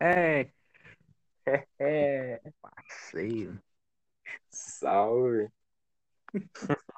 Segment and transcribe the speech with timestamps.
[0.00, 0.50] É,
[1.78, 3.62] É, parceiro.
[4.50, 5.48] salve.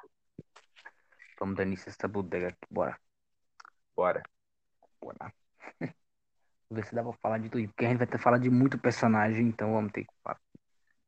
[1.39, 2.67] Vamos dar início a essa bodega aqui.
[2.69, 2.99] Bora,
[3.95, 4.23] Bora.
[5.01, 5.33] bora.
[6.69, 7.67] Vou ver se dá pra falar de tudo.
[7.67, 10.39] Porque a gente vai ter que falar de muito personagem, então vamos ter que falar.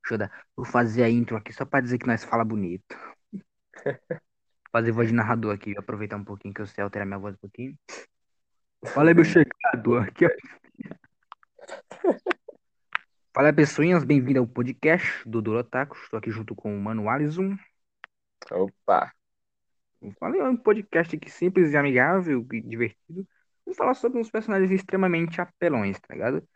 [0.04, 0.46] Deixa eu dar.
[0.56, 2.96] Vou fazer a intro aqui só pra dizer que nós fala bonito.
[4.72, 5.74] Fazer voz de narrador aqui.
[5.78, 7.78] Aproveitar um pouquinho que eu sei alterar minha voz um pouquinho.
[8.94, 9.98] Fala aí, meu chegado.
[9.98, 10.30] Aqui, ó.
[13.34, 14.04] Fala pessoinhas.
[14.04, 15.96] Bem-vindo ao podcast do Dorotaco.
[15.98, 17.56] Estou aqui junto com o Mano Alisson.
[18.52, 19.14] Opa.
[20.20, 23.28] Fala aí, é um podcast aqui simples e amigável e divertido.
[23.66, 26.48] Vamos falar sobre uns personagens extremamente apelões, tá ligado?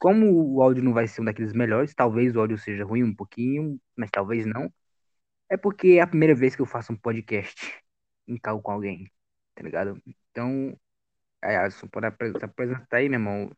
[0.00, 3.14] Como o áudio não vai ser um daqueles melhores, talvez o áudio seja ruim um
[3.14, 4.72] pouquinho, mas talvez não.
[5.48, 7.74] É porque é a primeira vez que eu faço um podcast
[8.26, 9.10] em cal com alguém,
[9.54, 10.00] tá ligado?
[10.06, 10.78] Então,
[11.42, 13.50] é, Alisson, pode apre- se apresentar aí, meu irmão.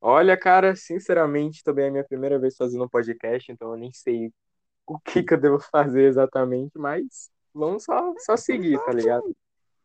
[0.00, 3.92] Olha, cara, sinceramente, também é a minha primeira vez fazendo um podcast, então eu nem
[3.92, 4.32] sei
[4.86, 9.36] o que que eu devo fazer exatamente, mas vamos só, só seguir, tá ligado?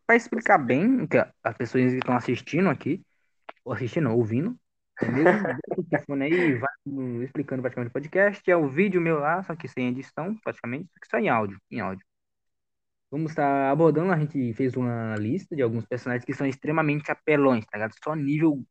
[0.06, 3.04] Pra explicar bem que as pessoas que estão assistindo aqui,
[3.64, 4.56] ou assistindo, ou ouvindo,
[5.02, 5.02] é
[6.22, 8.50] aí vai explicando praticamente o podcast.
[8.50, 11.60] É o vídeo meu lá, só que sem edição, praticamente, só que só em áudio,
[11.70, 12.04] em áudio.
[13.10, 17.64] Vamos estar abordando, a gente fez uma lista de alguns personagens que são extremamente apelões,
[17.66, 17.94] tá ligado?
[18.02, 18.64] Só nível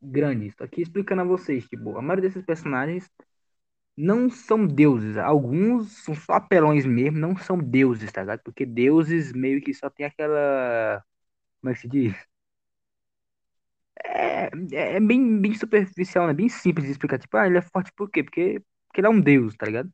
[0.00, 0.46] grande.
[0.46, 3.08] Estou aqui explicando a vocês, tipo, a maioria desses personagens
[3.96, 5.16] não são deuses.
[5.16, 8.40] Alguns são só apelões mesmo, não são deuses, tá ligado?
[8.44, 11.02] Porque deuses meio que só tem aquela.
[11.60, 12.14] Como é que se diz?
[14.04, 16.32] É, é é bem, bem superficial, né?
[16.32, 17.18] Bem simples de explicar.
[17.18, 18.22] Tipo, ah, ele é forte por quê?
[18.22, 19.92] Porque, porque ele é um deus, tá ligado?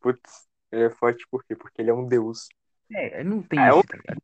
[0.00, 1.54] Putz, ele é forte por quê?
[1.56, 2.48] Porque ele é um deus.
[2.92, 4.22] É, não tem É um- isso, tá ligado?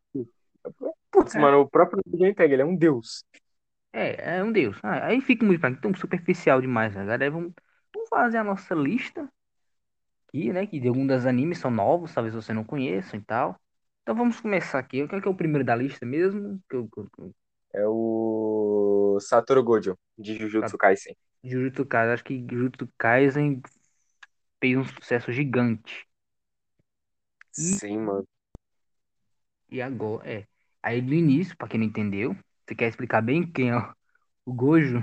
[1.10, 1.38] Putz, É.
[1.40, 3.24] mano, o próprio nome já entrega, ele é um deus.
[3.92, 4.76] É, é um deus.
[4.82, 7.24] Ah, aí fica muito tão superficial demais, né, galera?
[7.24, 7.52] Aí Vamos,
[7.94, 9.28] vamos fazer a nossa lista
[10.28, 10.66] aqui, né?
[10.66, 13.58] Que de alguns dos animes são novos, talvez você não conheça e tal.
[14.02, 15.06] Então vamos começar aqui.
[15.08, 16.60] Qual que é o primeiro da lista mesmo?
[16.68, 17.34] Que eu, que eu- que eu-
[17.74, 21.16] É o Satoru Gojo, de Jujutsu Kaisen.
[21.44, 22.12] Jujutsu Kaisen.
[22.14, 23.62] Acho que Jujutsu Kaisen
[24.60, 26.06] fez um sucesso gigante.
[27.56, 28.26] E- Sim, mano.
[29.70, 30.46] E agora, é.
[30.82, 32.36] Aí do início, pra quem não entendeu,
[32.66, 33.94] você quer explicar bem quem é o-
[34.46, 35.02] o Gojo?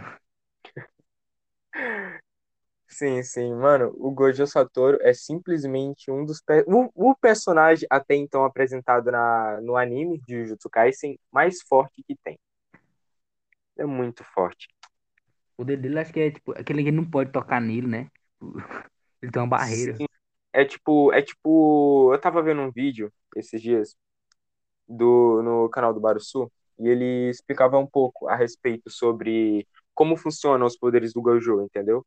[2.88, 8.16] Sim, sim, mano, o Gojo Satoru é simplesmente um dos pe- o, o personagem até
[8.16, 12.38] então apresentado na, no anime de Jujutsu Kaisen mais forte que tem.
[13.78, 14.68] É muito forte.
[15.54, 18.10] O poder dele acho que é tipo aquele que não pode tocar nele, né?
[19.22, 19.98] Ele tem uma barreira.
[19.98, 20.06] Sim,
[20.54, 23.96] é tipo, é tipo, eu tava vendo um vídeo esses dias
[24.88, 30.66] do no canal do Barusu e ele explicava um pouco a respeito sobre como funcionam
[30.66, 32.06] os poderes do Gojo, entendeu?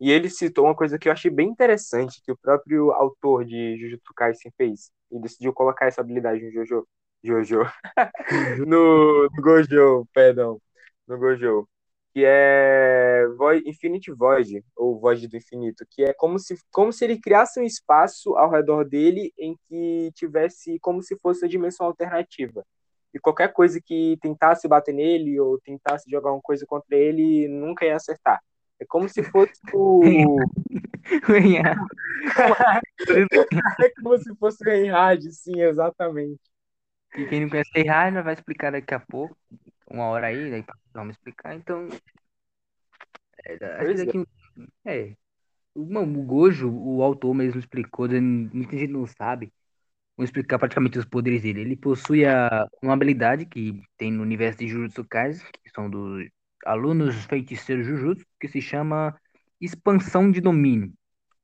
[0.00, 3.76] E ele citou uma coisa que eu achei bem interessante, que o próprio autor de
[3.78, 4.90] Jujutsu Kaisen fez.
[5.10, 6.86] E decidiu colocar essa habilidade no Jojo.
[7.22, 7.60] Jojo.
[8.66, 10.60] no, no Gojo, perdão.
[11.06, 11.68] No Gojo.
[12.12, 15.84] Que é Void, Infinite Void, ou Void do Infinito.
[15.90, 20.12] Que é como se, como se ele criasse um espaço ao redor dele em que
[20.14, 22.64] tivesse como se fosse a dimensão alternativa.
[23.14, 27.86] E qualquer coisa que tentasse bater nele ou tentasse jogar uma coisa contra ele, nunca
[27.86, 28.42] ia acertar.
[28.80, 30.02] É como se fosse o.
[33.80, 36.40] É como se fosse o Reinhard, sim, exatamente.
[37.16, 39.36] E quem não conhece Reinhardt vai explicar daqui a pouco.
[39.88, 41.54] Uma hora aí, daí vamos explicar.
[41.54, 41.88] Então,
[43.44, 43.56] é,
[44.06, 44.26] que
[44.84, 44.98] é.
[45.10, 45.16] é.
[45.74, 49.52] O, mano, o Gojo, o autor mesmo explicou, muita gente não sabe.
[50.16, 51.60] Vou explicar praticamente os poderes dele.
[51.60, 56.28] Ele possui a, uma habilidade que tem no universo de Jujutsu Kaisen, que são dos
[56.64, 59.18] alunos feiticeiros Jujutsu, que se chama
[59.60, 60.92] expansão de domínio.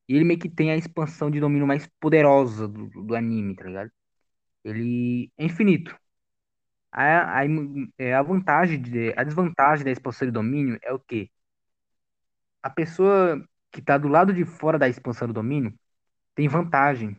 [0.08, 3.64] E ele meio que tem a expansão de domínio mais poderosa do, do anime, tá
[3.66, 3.90] ligado?
[4.64, 5.96] Ele é infinito.
[6.92, 7.44] A, a,
[7.98, 11.30] é, a vantagem, de, a desvantagem da expansão de domínio é o quê?
[12.62, 13.42] A pessoa
[13.72, 15.74] que tá do lado de fora da expansão do domínio
[16.36, 17.16] tem vantagem.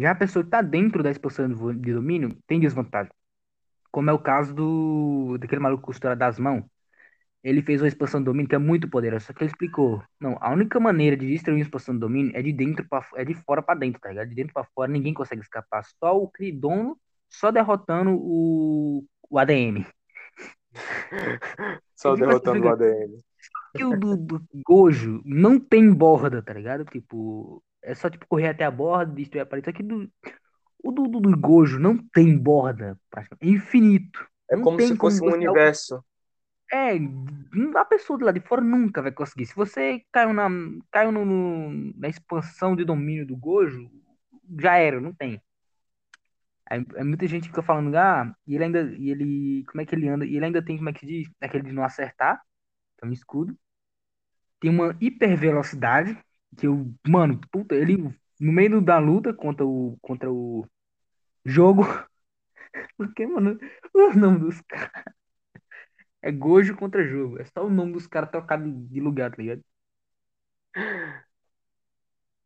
[0.00, 3.12] Já a pessoa que tá dentro da expansão de domínio tem desvantagem.
[3.90, 6.64] Como é o caso do daquele maluco costura das mãos.
[7.42, 10.36] Ele fez uma expansão do domínio que é muito poderosa, só que ele explicou, não,
[10.42, 13.34] a única maneira de destruir uma expansão do domínio é de dentro para é de
[13.34, 14.28] fora pra dentro, tá ligado?
[14.28, 16.98] De dentro pra fora ninguém consegue escapar, só o Cridono,
[17.28, 19.86] só derrotando o, o ADM.
[21.96, 23.18] Só Ele derrotando o ADM.
[23.74, 26.84] que o do, do Gojo não tem borda, tá ligado?
[26.86, 29.66] Tipo, é só tipo correr até a borda, destruir a parede.
[29.66, 30.10] Só que do,
[30.82, 33.46] o do, do, do Gojo não tem borda, praticamente.
[33.46, 34.26] É infinito.
[34.50, 36.04] É Não como se como fosse um universo.
[36.72, 36.92] É,
[37.78, 39.46] a pessoa de lá de fora nunca vai conseguir.
[39.46, 40.48] Se você caiu na,
[40.92, 43.90] caiu no, no- na expansão de domínio do Gojo,
[44.58, 45.40] já era, não tem.
[46.70, 49.94] Aí, aí muita gente fica falando, ah, e ele ainda, e ele, como é que
[49.94, 50.24] ele anda?
[50.24, 51.28] E ele ainda tem, como é que diz?
[51.40, 52.40] Aquele de não acertar,
[52.98, 53.56] que é um escudo.
[54.60, 56.16] Tem uma hipervelocidade,
[56.56, 57.96] que eu, mano, puta, ele,
[58.40, 60.66] no meio da luta contra o, contra o
[61.44, 61.82] jogo,
[62.96, 63.58] porque, mano,
[63.94, 65.04] o nome dos caras
[66.22, 67.38] é Gojo contra jogo.
[67.40, 69.62] É só o nome dos caras trocado de lugar, tá ligado?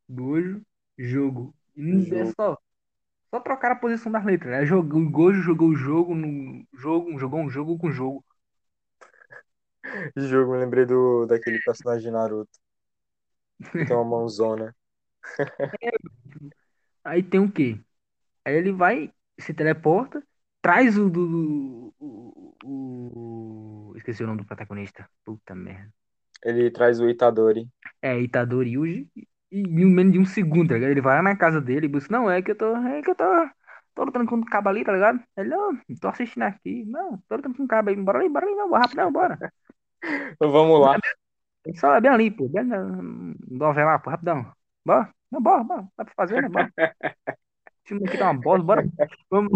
[0.09, 0.63] Gojo,
[0.99, 1.55] jogo.
[1.77, 2.33] É Jogo.
[2.37, 2.59] só,
[3.31, 4.63] só trocar a posição das letras.
[4.63, 8.25] É jogo, o Gojo jogou o jogo no jogo, jogou um jogo com jogo.
[10.17, 12.64] Jogo, eu lembrei do, daquele personagem de Naruto.
[13.87, 14.75] Tem uma mãozona.
[17.05, 17.79] Aí tem o quê?
[18.45, 20.23] Aí ele vai, se teleporta,
[20.63, 21.95] traz o do.
[22.01, 25.09] O, o- o- esqueci o nome do protagonista.
[25.25, 25.93] Puta merda.
[26.45, 27.69] Ele traz o Itadori.
[28.03, 29.09] É, Itadori Yuji.
[29.51, 30.91] E em menos de um segundo, tá ligado?
[30.91, 32.13] Ele vai lá na casa dele e busca.
[32.13, 32.77] Não, é que eu tô.
[32.77, 33.25] É que eu tô.
[33.95, 35.23] Tô lutando com um cabo ali, tá ligado?
[35.37, 36.85] Ele, não, tô assistindo aqui.
[36.87, 37.97] Não, tô lutando com um cabo aí.
[37.97, 39.39] Bora ali, bora ali, não, rápido, não, bora.
[40.41, 40.99] Vamos lá.
[41.77, 42.49] Só é bem ali, pô.
[42.49, 42.85] Bem na-
[43.51, 44.53] novelar, pô, rapidão.
[44.85, 45.89] Bora, não, bora, bora.
[45.97, 46.49] Dá pra fazer, né?
[46.49, 46.71] Bora.
[47.67, 48.85] O time aqui tá uma bosta, bora.
[49.31, 49.53] Vamos.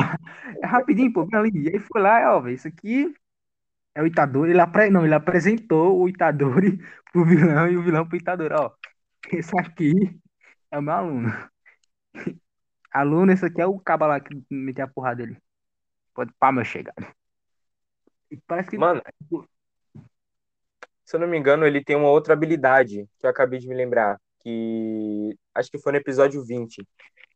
[0.63, 1.51] É rapidinho, pô, bem ali.
[1.55, 2.55] E aí foi lá, ó, velho.
[2.55, 3.15] Isso aqui
[3.95, 4.53] é o Itadori.
[4.53, 4.91] Ele, apre...
[4.91, 6.79] não, ele apresentou o Itadori
[7.13, 8.73] pro vilão e o vilão pro Itadori, ó.
[9.33, 9.93] Esse aqui
[10.71, 11.33] é o meu aluno.
[12.93, 15.39] Aluno, esse aqui é o caba lá que meteu a porrada dele.
[16.15, 17.07] Pode pá, meu chegado.
[18.31, 18.79] E parece que.
[18.79, 19.03] Mano,
[21.09, 23.75] se eu não me engano, ele tem uma outra habilidade que eu acabei de me
[23.75, 24.21] lembrar.
[24.41, 26.87] Que acho que foi no episódio 20.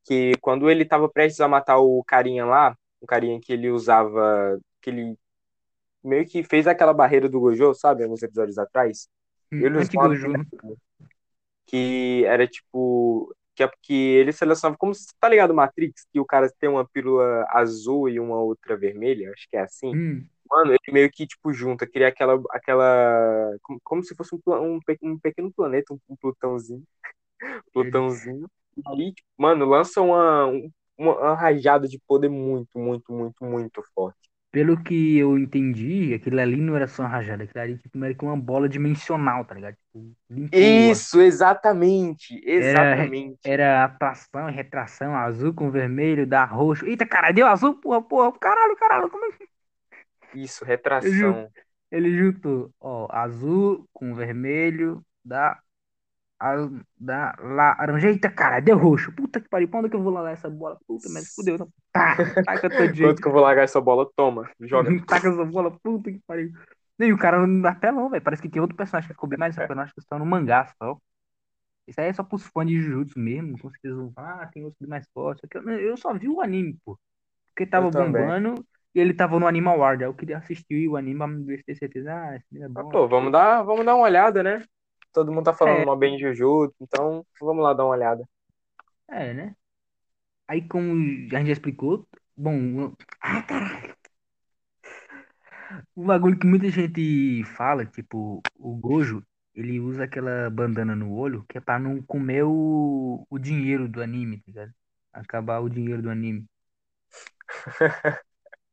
[0.05, 4.61] Que quando ele tava prestes a matar o carinha lá, o carinha que ele usava.
[4.83, 5.19] Que ele
[6.05, 8.05] meio que fez aquela barreira do Gojo, sabe?
[8.05, 9.09] Alguns episódios atrás.
[9.51, 10.79] Ele usou Antigo uma jogo.
[11.65, 13.35] que era tipo.
[13.55, 14.77] Que, é que ele selecionava.
[14.77, 16.07] Como se tá ligado Matrix?
[16.13, 19.33] Que o cara tem uma pílula azul e uma outra vermelha.
[19.33, 19.97] Acho que é assim.
[19.97, 22.41] Hum, Mano, ele meio que, tipo, junta, cria aquela.
[22.51, 26.85] aquela como, como se fosse um, um, um pequeno planeta, um, um plutãozinho.
[27.73, 28.49] Plutãozinho.
[28.77, 33.45] E aí, tipo, mano, lança uma, um- uma, uma rajada de poder muito, muito, muito,
[33.45, 34.31] muito forte.
[34.51, 38.25] Pelo que eu entendi, aquilo ali não era só uma rajada, aquilo ali tipo, que
[38.25, 39.77] uma bola dimensional, tá ligado?
[39.77, 40.93] Tipo, limpou.
[40.93, 42.41] Isso, exatamente.
[42.57, 43.41] Era, Exatamente.
[43.45, 46.87] era atração e retração, azul com vermelho, dá roxo.
[46.87, 49.47] Eita, cara, deu azul, porra, porra, caralho, caralho, como é que
[50.35, 51.51] Isso, retração.
[51.91, 52.73] ele juntou?
[52.81, 55.61] Ó, azul com vermelho, dá,
[56.41, 56.57] a-
[56.99, 58.09] dá laranja.
[58.11, 59.13] Eita, cara, deu roxo.
[59.15, 60.79] Puta que pariu, pra onde que eu vou largar essa bola?
[60.87, 61.73] Puta, mas fudeu, não.
[61.93, 62.71] Tá, taca.
[63.01, 64.09] Quanto que eu vou largar essa bola?
[64.17, 64.91] Toma, joga.
[65.09, 66.53] Taca essa bola, puta que pariu.
[66.99, 68.23] E o cara não dá pelão, velho.
[68.23, 70.99] Parece que tem outro personagem que ficou bem mais personagem que estão no mangá só.
[71.87, 73.59] Isso aí é só pros fãs de Jujutsu mesmo.
[73.59, 75.43] Com certeza vão ah, tem outro mais forte.
[75.55, 76.99] Eu, eu só vi o anime, pô.
[77.55, 78.67] Porque tava bombando
[79.01, 80.03] ele tava no Animal Ward.
[80.05, 82.13] Eu queria assistir o anime se ter certeza.
[82.15, 82.91] Ah, esse anime é Ah, bom.
[82.91, 84.63] pô, vamos dar, vamos dar uma olhada, né?
[85.13, 85.85] Todo mundo tá falando É.
[85.85, 88.25] mal bem de Jujutsu, então vamos lá dar uma olhada.
[89.09, 89.57] É, né?
[90.49, 92.95] Aí, como a gente já explicou, bom.
[93.21, 93.97] Ah, caralho.
[95.95, 99.23] O bagulho que muita gente fala, tipo, o Gojo,
[99.55, 104.03] ele usa aquela bandana no olho que é pra não comer o, o dinheiro do
[104.03, 104.73] anime, tá ligado?
[105.13, 106.47] Acabar o dinheiro do anime.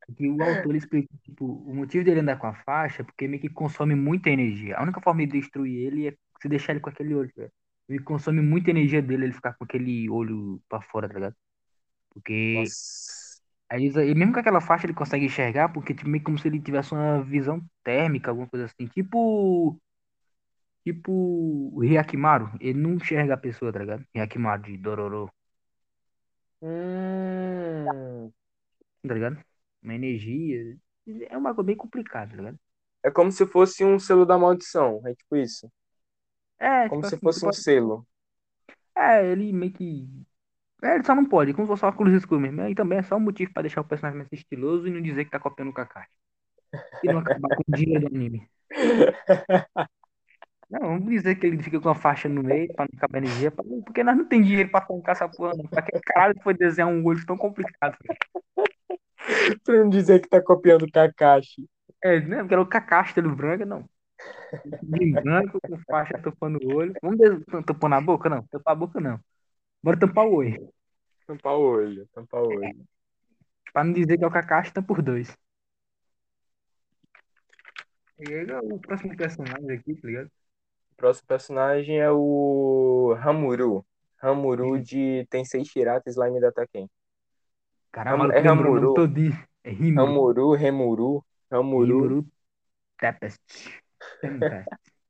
[0.09, 3.41] Porque o autor explica, tipo, o motivo dele andar com a faixa é porque meio
[3.41, 4.75] que consome muita energia.
[4.75, 7.47] A única forma de destruir ele é se deixar ele com aquele olho, tá?
[7.87, 11.35] Ele consome muita energia dele ele ficar com aquele olho pra fora, tá ligado?
[12.11, 13.39] Porque Nossa.
[13.71, 16.59] Aí, e mesmo com aquela faixa ele consegue enxergar, porque tipo, meio como se ele
[16.59, 18.87] tivesse uma visão térmica, alguma coisa assim.
[18.87, 19.79] Tipo.
[20.83, 22.51] Tipo o Hyakimaru.
[22.59, 24.03] Ele não enxerga a pessoa, tá ligado?
[24.15, 25.29] Hyakimaru de Dororo,
[26.61, 28.31] Hum.
[29.07, 29.48] tá ligado?
[29.81, 30.77] Uma energia.
[31.29, 32.59] É um bagulho bem complicado, tá ligado?
[33.03, 35.69] É como se fosse um selo da maldição, é tipo isso.
[36.59, 38.07] É, Como tipo se assim, fosse você um pode- selo.
[38.95, 40.07] É, ele meio que.
[40.83, 42.61] É, ele só não pode, como se fosse uma cruz escura mesmo.
[42.61, 45.25] Aí também é só um motivo pra deixar o personagem mais estiloso e não dizer
[45.25, 46.09] que tá copiando o Kakashi.
[47.03, 48.49] E não acabar com o dinheiro do anime.
[50.69, 53.49] Não, vamos dizer que ele fica com a faixa no meio pra não acabar energia,
[53.51, 55.65] pra- porque nós não tem dinheiro pra tancar essa porra, não.
[55.67, 57.97] Pra que caralho foi desenhar um olho tão complicado?
[59.63, 61.67] pra não dizer que tá copiando o Kakashi.
[62.03, 62.39] É, né?
[62.39, 63.89] Porque era o Kakashi dele branco, não.
[64.81, 66.93] De branco, com faixa tampando o olho.
[67.01, 68.43] Vamos des- tampando a boca, não.
[68.47, 69.19] Tampar a boca, não.
[69.83, 70.73] Bora tampar o olho.
[71.27, 72.85] Tampar o olho, tampar o olho.
[73.71, 75.35] Pra não dizer que é o Kakashi, tampa por dois.
[78.19, 80.27] E aí, o próximo personagem aqui, tá ligado?
[80.91, 83.85] O próximo personagem é o Hamuru.
[84.21, 86.87] Hamuru Ih, de Tensei Shirata Slime Data Ken.
[87.91, 88.93] Cara, o Ham- É Hamuru.
[88.93, 89.37] todinho.
[89.63, 90.01] É Rimuru.
[90.01, 92.27] Hamuru, Remuru, Hamuru, Rimuru
[92.97, 93.39] Tempest.
[94.21, 94.69] Tempest.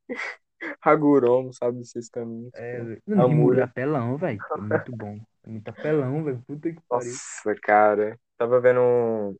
[0.81, 2.51] Haguromo, sabe desses caminhos.
[2.55, 4.39] É, Rimuru é apelão, velho.
[4.55, 5.19] É muito bom.
[5.43, 6.41] É muito apelão, velho.
[6.45, 7.13] Puta que pariu.
[7.13, 8.19] Nossa, cara.
[8.37, 8.79] Tava vendo.
[8.81, 9.35] um-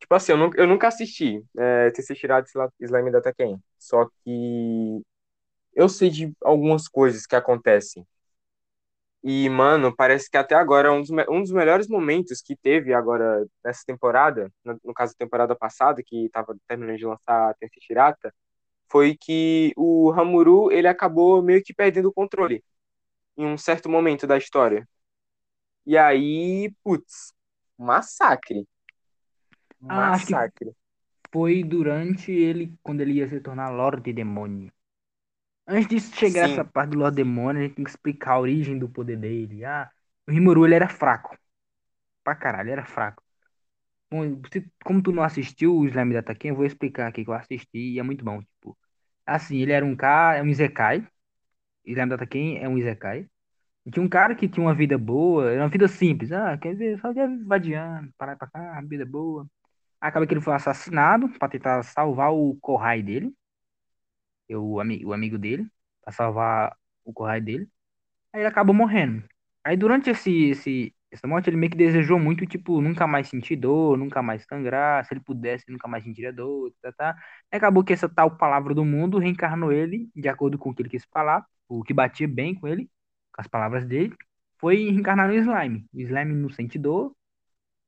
[0.00, 3.58] Tipo assim, eu nunca, eu nunca assisti é, Shirata Sla- Slime Data Ken.
[3.78, 5.02] Só que
[5.74, 8.06] eu sei de algumas coisas que acontecem.
[9.26, 13.46] E, mano, parece que até agora um dos, um dos melhores momentos que teve agora
[13.64, 18.34] nessa temporada, no, no caso, a temporada passada, que tava terminando de lançar Tensei Shirata,
[18.86, 22.62] foi que o Hamuru, ele acabou meio que perdendo o controle
[23.34, 24.86] em um certo momento da história.
[25.86, 27.32] E aí, putz,
[27.78, 28.68] massacre.
[29.88, 30.72] Ah, Massacre.
[31.32, 34.70] foi durante ele, quando ele ia se tornar Lorde Demônio.
[35.66, 38.78] Antes de chegar essa parte do Lorde Demônio, a gente tem que explicar a origem
[38.78, 39.64] do poder dele.
[39.64, 39.90] Ah,
[40.28, 41.36] o Rimuru, ele era fraco.
[42.24, 43.22] Pra caralho, era fraco.
[44.10, 47.30] Bom, se- como tu não assistiu o Slime Data Ken, eu vou explicar aqui que
[47.30, 48.42] eu assisti e é muito bom.
[48.42, 48.78] Tipo,
[49.26, 51.06] assim, ele era um cara, é um Isekai.
[51.86, 53.28] Slime Data Ken é um Isekai.
[53.86, 56.32] E tinha um cara que tinha uma vida boa, era uma vida simples.
[56.32, 59.46] Ah, quer ver, só ia vadiando, parar pra cá, vida boa.
[60.00, 63.34] Acaba que ele foi assassinado pra tentar salvar o Kohai dele,
[64.50, 65.66] o, ami- o amigo dele,
[66.02, 67.68] pra salvar o Kohai dele.
[68.32, 69.24] Aí ele acabou morrendo.
[69.64, 73.56] Aí durante esse, esse, essa morte, ele meio que desejou muito, tipo, nunca mais sentir
[73.56, 77.10] dor, nunca mais sangrar, se ele pudesse, nunca mais sentir dor, tá, tá.
[77.50, 80.82] Aí acabou que essa tal palavra do mundo reencarnou ele, de acordo com o que
[80.82, 82.90] ele quis falar, o que batia bem com ele,
[83.32, 84.14] com as palavras dele,
[84.58, 85.86] foi reencarnar no slime.
[85.92, 87.14] O slime não sente dor,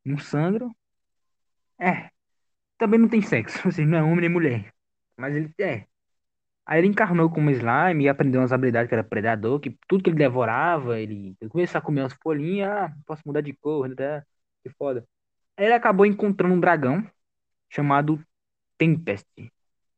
[0.05, 0.69] não sangra,
[1.81, 2.11] é,
[2.79, 4.75] também não tem sexo, assim, não é homem nem mulher.
[5.19, 5.87] Mas ele é.
[6.67, 10.11] Aí ele encarnou como slime e aprendeu umas habilidades que era predador, que tudo que
[10.11, 14.23] ele devorava, ele, ele começou a comer umas folhinhas, ah, posso mudar de cor, né?
[14.65, 15.05] Que foda.
[15.57, 17.09] Aí ele acabou encontrando um dragão
[17.71, 18.21] chamado
[18.77, 19.27] Tempest.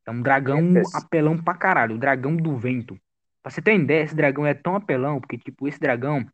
[0.06, 0.96] É um dragão Tempest.
[0.96, 2.98] apelão pra caralho, o dragão do vento.
[3.42, 6.26] Pra você ter uma ideia, esse dragão é tão apelão, porque, tipo, esse dragão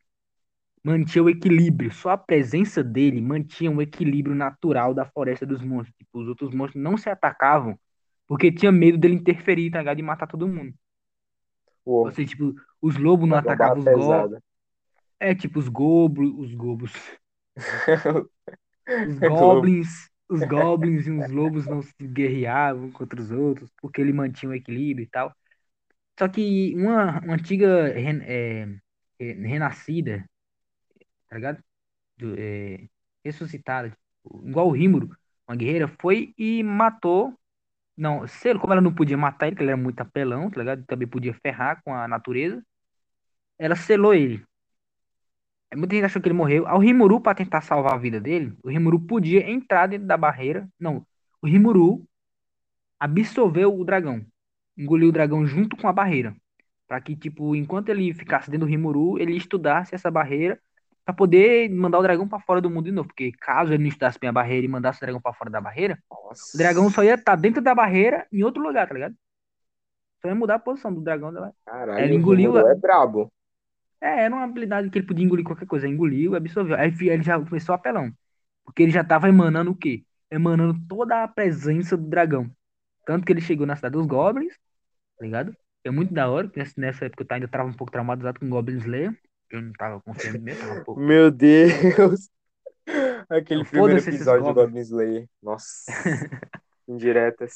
[0.82, 1.92] mantinha o equilíbrio.
[1.92, 5.96] Só a presença dele mantinha o equilíbrio natural da floresta dos monstros.
[5.96, 7.78] Tipo, os outros monstros não se atacavam
[8.26, 9.98] porque tinha medo dele interferir, tá ligado?
[10.00, 10.74] E matar todo mundo.
[12.02, 14.04] Ou Uou, seja, tipo, os lobos não atacavam os go...
[14.04, 14.40] pesada.
[15.20, 16.92] É, tipo, os goblos, os gobos,
[19.04, 19.74] os Globo.
[19.74, 19.88] goblins,
[20.28, 24.54] os goblins e os lobos não se guerreavam contra os outros, porque ele mantinha o
[24.54, 25.34] equilíbrio e tal.
[26.18, 28.64] Só que uma, uma antiga é,
[29.20, 30.24] é, renascida,
[31.28, 31.62] tá ligado?
[32.18, 32.88] Do- é,
[33.24, 35.10] ressuscitada, tipo, igual o Rímuro,
[35.48, 37.34] uma guerreira, foi e matou.
[37.96, 40.84] Não, sei, como ela não podia matar ele, porque ele era muito apelão, tá ligado?
[40.86, 42.62] Também podia ferrar com a natureza.
[43.58, 44.44] Ela selou ele.
[45.70, 46.66] Aí Muita gente achou que ele morreu.
[46.66, 50.68] Ao Rimuru, pra tentar salvar a vida dele, o Rimuru podia entrar dentro da barreira.
[50.78, 51.06] Não,
[51.42, 52.06] o Rimuru
[52.98, 54.24] absorveu o dragão.
[54.76, 56.36] Engoliu o dragão junto com a barreira.
[56.88, 60.60] Pra que, tipo, enquanto ele ficasse dentro do Rimuru, ele estudasse essa barreira
[61.04, 63.08] pra poder mandar o dragão pra fora do mundo de novo.
[63.08, 65.61] Porque caso ele não estudasse bem a barreira e mandasse o dragão pra fora da
[65.61, 65.99] barreira,
[66.54, 69.16] o dragão só Nossa, ia estar dentro da barreira em outro lugar, tá ligado?
[70.20, 71.32] Só ia mudar a posição do dragão.
[71.32, 71.52] da-
[71.96, 72.56] ele caralho, o engoliu.
[72.58, 73.30] É brabo.
[74.00, 75.88] É, era uma habilidade que ele podia engolir qualquer coisa.
[75.88, 76.76] Engoliu, absorveu.
[76.76, 78.12] Aí ele já começou apelão.
[78.64, 80.04] Porque ele já tava emanando o quê?
[80.30, 82.50] Emanando toda a presença do dragão.
[83.06, 84.54] Tanto que ele chegou na cidade dos Goblins,
[85.18, 85.56] tá ligado?
[85.84, 88.78] É muito da hora, nessa, nessa época eu ainda tava um pouco traumatizado com Goblin
[88.78, 89.18] Slayer.
[89.54, 91.00] Eu não tava confiando tava um pouco.
[91.00, 92.28] Meu Deus.
[93.30, 94.66] Aquele primeiro episódio Goblins.
[94.66, 95.28] Goblin Slayer.
[95.42, 95.92] Nossa.
[96.88, 97.54] Indiretas.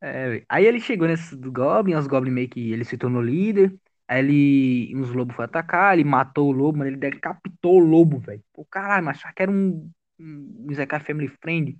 [0.00, 3.74] É, aí ele chegou nesse do Goblin, os Goblin meio que ele se tornou líder.
[4.08, 8.18] Aí ele, uns lobos foi atacar, ele matou o lobo, mas ele decapitou o lobo,
[8.18, 8.42] velho.
[8.52, 11.78] Pô, caralho, mas achava que era um, um Isekai Family Friend.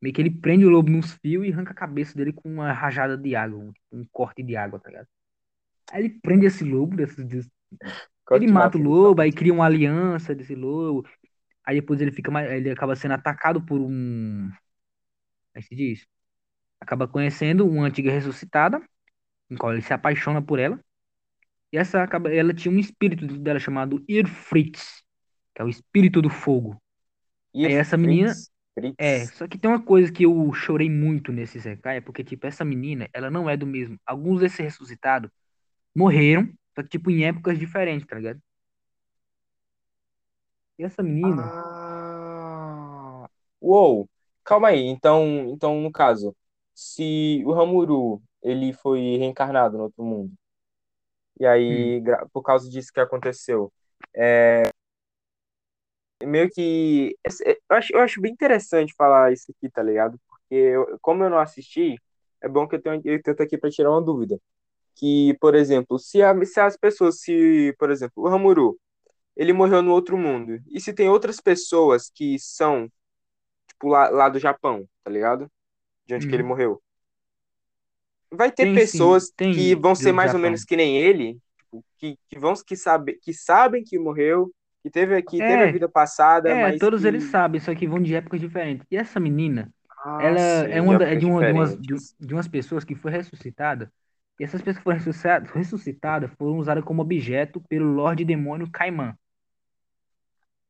[0.00, 2.72] Meio que ele prende o lobo nos fios e arranca a cabeça dele com uma
[2.72, 5.08] rajada de água, um, um corte de água, tá ligado?
[5.92, 7.50] Aí ele prende esse lobo, desse, desse-
[8.32, 11.08] ele Corte mata o lobo, aí cria uma aliança desse lobo.
[11.64, 14.54] Aí depois ele fica mais, ele acaba sendo atacado por um, como
[15.54, 16.06] é que se diz?
[16.80, 18.82] Acaba conhecendo uma antiga ressuscitada,
[19.50, 20.80] em qual ele se apaixona por ela.
[21.72, 25.02] E essa acaba, ela tinha um espírito dela chamado Irfritz,
[25.54, 26.80] que é o espírito do fogo.
[27.54, 28.50] E Aí essa menina Fritz,
[28.98, 29.32] É, Fritz.
[29.32, 32.64] só que tem uma coisa que eu chorei muito nesse Zekai, é porque, tipo, essa
[32.64, 33.98] menina, ela não é do mesmo.
[34.06, 35.30] Alguns desses ressuscitados
[35.94, 38.40] morreram, só que, tipo, em épocas diferentes, tá ligado?
[40.78, 41.52] E essa menina,
[42.38, 43.28] Ah.
[43.60, 44.08] Uou.
[44.44, 44.80] Calma aí.
[44.86, 46.36] Então, então, no caso,
[46.74, 50.32] se o Rimuru, ele foi reencarnado no outro mundo,
[51.40, 53.72] e Hum, aí, gra- por causa disso que aconteceu,
[56.24, 57.16] meio que.
[57.68, 60.18] Eu acho, eu acho bem interessante falar isso aqui, tá ligado?
[60.28, 61.96] Porque eu- como eu não assisti,
[62.42, 64.38] é bom que eu tenho, eu tento aqui para tirar uma dúvida.
[64.96, 68.78] Que, por exemplo, se, a- se as pessoas, se, por exemplo, o Rimuru,
[69.36, 72.88] ele morreu no outro mundo, e se tem outras pessoas que são,
[73.68, 75.50] tipo, lá, lá do Japão, tá ligado?
[76.06, 76.44] De onde que ele uhum.
[76.44, 76.82] morreu.
[78.30, 80.40] Vai ter Tem sim, pessoas que tem vão ser mais ou Japão.
[80.40, 84.90] menos que nem ele, tipo, que, que vão que sabe, que sabem que morreu, que
[84.90, 87.88] teve, que teve a É, vida passada, é, mas todos eles que sabem, só que
[87.88, 88.86] vão de épocas diferentes.
[88.90, 89.72] E essa menina,
[90.04, 92.84] Ah, ela é, sim, de uma, é de, uma, de, umas, de, de umas pessoas
[92.84, 93.92] que foi ressuscitada.
[94.38, 99.16] E essas pessoas que foram ressuscitadas, ressuscitadas foram usadas como objeto pelo Lorde Demônio Caimã.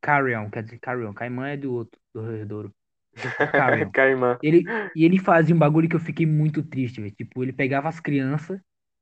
[0.01, 1.13] Carrion, quer dizer, Carrion.
[1.13, 2.73] Caimã é do outro, do Herdeiro.
[3.17, 3.91] O Carrion.
[3.91, 4.39] Caimã.
[4.43, 7.15] Ele, e ele fazia um bagulho que eu fiquei muito triste, velho.
[7.15, 8.61] Tipo, ele pegava as crianças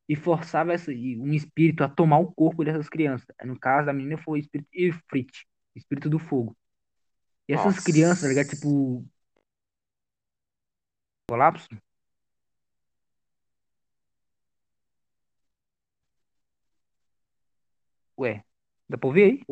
[0.09, 3.27] e forçava essa, um espírito a tomar o corpo dessas crianças.
[3.45, 6.57] No caso da menina foi o espírito Ifrit, espírito do fogo.
[7.49, 8.47] E essas crianças, tá ligado?
[8.47, 8.57] Nossa.
[8.57, 9.05] Tipo,
[11.29, 11.69] colapso?
[18.19, 18.45] Ué,
[18.89, 19.47] dá pra ouvir aí?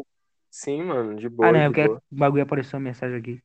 [0.51, 2.01] Sim, mano, de Ah, não, boa, é porque boa.
[2.11, 3.43] o bagulho apareceu uma mensagem aqui.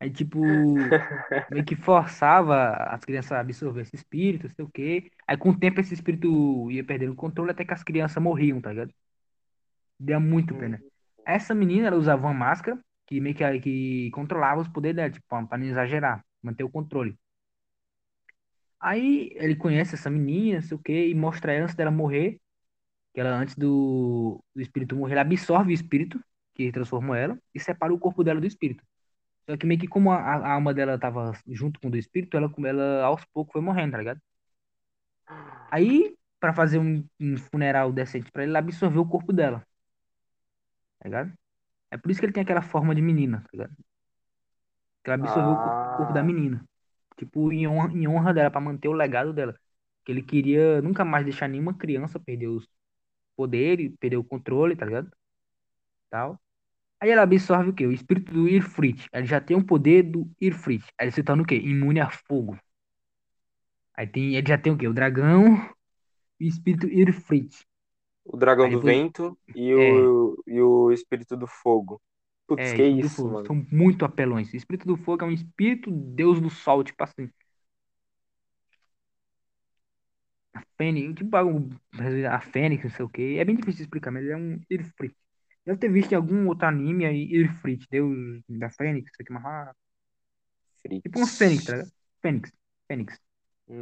[0.00, 0.98] Aí, tipo,
[1.48, 5.10] meio que forçava as crianças a absorver esse espírito, sei o quê.
[5.26, 8.60] Aí, com o tempo, esse espírito ia perdendo o controle até que as crianças morriam,
[8.60, 8.94] tá ligado?
[9.98, 10.56] Deu muito Hum.
[10.56, 10.82] pena.
[11.24, 15.26] Essa menina, ela usava uma máscara que meio que, que controlava os poderes dela, tipo,
[15.48, 17.18] pra não exagerar, manter o controle.
[18.80, 22.38] Aí, ele conhece essa menina, sei o quê, e mostra ela antes dela morrer,
[23.14, 26.20] que ela, antes do, do espírito morrer, ela absorve o espírito,
[26.54, 28.84] que transformou ela, e separa o corpo dela do espírito.
[29.50, 32.36] Só que meio que como a, a alma dela tava junto com o do espírito,
[32.36, 34.20] ela, ela aos poucos foi morrendo, tá ligado?
[35.70, 39.66] Aí, pra fazer um, um funeral decente pra ele, ela absorveu o corpo dela,
[40.98, 41.32] tá ligado?
[41.90, 43.76] É por isso que ele tem aquela forma de menina, tá ligado?
[45.02, 46.64] Que ela absorveu o corpo, o corpo da Ah, menina.
[47.16, 49.54] Tipo, em honra, em honra dela, pra manter o legado dela.
[50.04, 52.68] Que ele queria nunca mais deixar nenhuma criança perder os
[53.36, 55.10] poderes, perder o controle, tá ligado?
[56.10, 56.40] Tal.
[57.00, 57.86] Aí ela absorve o quê?
[57.86, 59.08] O espírito do Irfrit.
[59.12, 60.84] Ele já tem o poder do Irfrit.
[60.98, 61.56] Aí ele se torna o quê?
[61.56, 62.58] Imune a fogo.
[63.96, 64.88] Aí tem, ele já tem o quê?
[64.88, 65.68] O dragão
[66.40, 67.66] e o espírito Irfrit.
[68.24, 72.00] o dragão Aí do depois, vento e é, o, e o espírito do fogo.
[72.46, 73.46] Putz, é, que isso, mano.
[73.46, 74.52] São muito apelões.
[74.52, 77.28] O espírito do fogo é um espírito deus do sol, tipo assim.
[80.76, 83.36] Fênix, tipo a Fênix, não sei o quê.
[83.38, 85.14] É bem difícil de explicar, mas ele é um Irfrit.
[85.66, 89.74] Deve ter visto em algum outro anime aí, Irfrit, deus da Fênix, aqui, mas, ah,
[91.02, 91.90] tipo uma Fênix, tá ligado?
[92.22, 92.52] Fênix,
[92.88, 93.20] Fênix.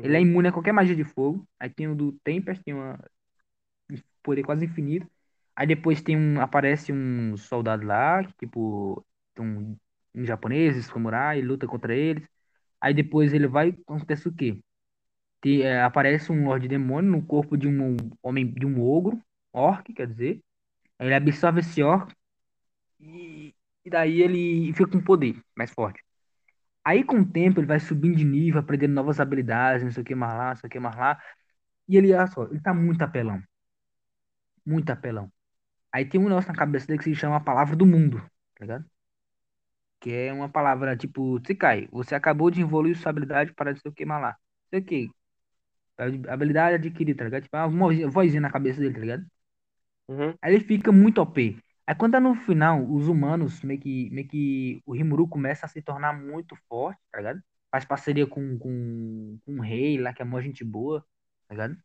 [0.02, 0.22] Ele é Uhum.
[0.22, 1.46] imune a qualquer magia de fogo.
[1.60, 2.98] Aí tem o do Tempest, tem uma,
[3.90, 5.08] um poder quase infinito.
[5.56, 9.04] Aí depois tem um, aparece um soldado lá, que tipo,
[9.38, 9.76] um,
[10.14, 12.26] um japonês, samurai, luta contra eles.
[12.80, 14.60] Aí depois ele vai, acontece o quê?
[15.42, 19.20] Te- é, aparece um Lorde Demônio no corpo de um homem, de um ogro,
[19.52, 20.42] orc, quer dizer.
[21.00, 22.14] Ele absorve esse orc
[23.00, 26.02] e, e daí ele fica com poder mais forte.
[26.84, 30.06] Aí com o tempo ele vai subindo de nível, aprendendo novas habilidades, não sei o
[30.06, 31.20] que mais lá, não sei o que mais lá.
[31.88, 33.42] E ele, olha só, ele tá muito apelão,
[34.64, 35.30] muito apelão.
[35.92, 38.18] Aí tem um negócio na cabeça dele que se chama a palavra do mundo,
[38.56, 38.86] tá ligado?
[40.00, 43.90] Que é uma palavra tipo, Tsukai, você acabou de evoluir sua habilidade para não sei
[43.90, 44.30] o que mais lá.
[44.30, 45.10] Não sei o que,
[46.28, 47.42] habilidade adquirida, tá ligado?
[47.44, 49.26] Tipo, uma vozinha vozinha na cabeça dele, tá ligado?
[50.08, 50.38] Uhum.
[50.40, 51.58] Aí ele fica muito OP.
[51.86, 55.68] Aí quando tá no final, os humanos, meio que, meio que o Rimuru começa a
[55.68, 57.40] se tornar muito forte, tá ligado?
[57.70, 61.00] Faz parceria com, com, com um rei lá, que é uma gente boa,
[61.48, 61.76] tá ligado?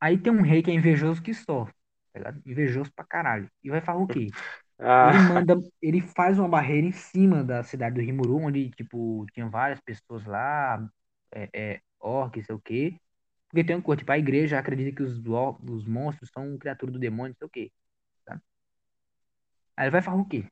[0.00, 2.42] Aí tem um rei que é invejoso que só, tá ligado?
[2.46, 3.50] Invejoso pra caralho.
[3.62, 4.34] E vai fazer o quê?
[5.02, 9.26] Ele Ah, manda, ele faz uma barreira em cima da cidade do Rimuru, onde, tipo,
[9.34, 10.88] tinha várias pessoas lá,
[11.34, 12.98] é, é, orcs, sei o quê.
[13.48, 15.18] Porque tem um coisa, tipo, a igreja acredita que os,
[15.68, 17.72] os monstros são criatura do demônio, sei o quê.
[18.26, 18.40] tá?
[19.76, 20.44] Aí ele vai fazer o quê?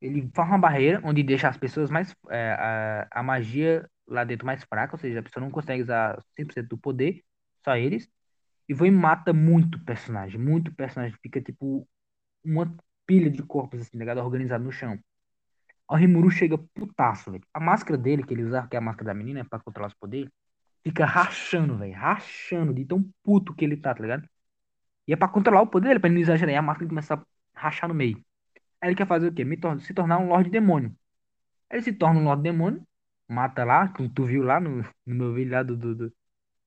[0.00, 2.14] Ele faz uma barreira onde deixa as pessoas mais.
[2.30, 6.22] é, a, a magia lá dentro mais fraca, ou seja, a pessoa não consegue usar
[6.36, 7.22] 100% do poder,
[7.64, 8.08] só eles.
[8.68, 11.16] E vai e mata muito personagem, muito personagem.
[11.22, 11.88] Fica tipo
[12.44, 12.74] uma
[13.06, 14.20] pilha de corpos assim, ligado?
[14.20, 14.98] Organizado no chão.
[15.88, 17.44] O Rimuru chega putaço, velho.
[17.52, 19.94] A máscara dele, que ele usava, que é a máscara da menina, pra controlar os
[19.94, 20.30] poderes,
[20.82, 21.94] fica rachando, velho.
[21.94, 24.28] Rachando de tão puto que ele tá, tá ligado?
[25.08, 26.54] E é pra controlar o poder dele, pra ele não exagerar.
[26.54, 28.16] E a máscara começa a rachar no meio.
[28.82, 29.44] Aí ele quer fazer o quê?
[29.44, 30.90] Me tor- se tornar um Lorde Demônio.
[31.70, 32.82] Aí ele se torna um Lorde Demônio,
[33.28, 36.14] mata lá, como tu viu lá no, no meu vídeo lá do, do, do-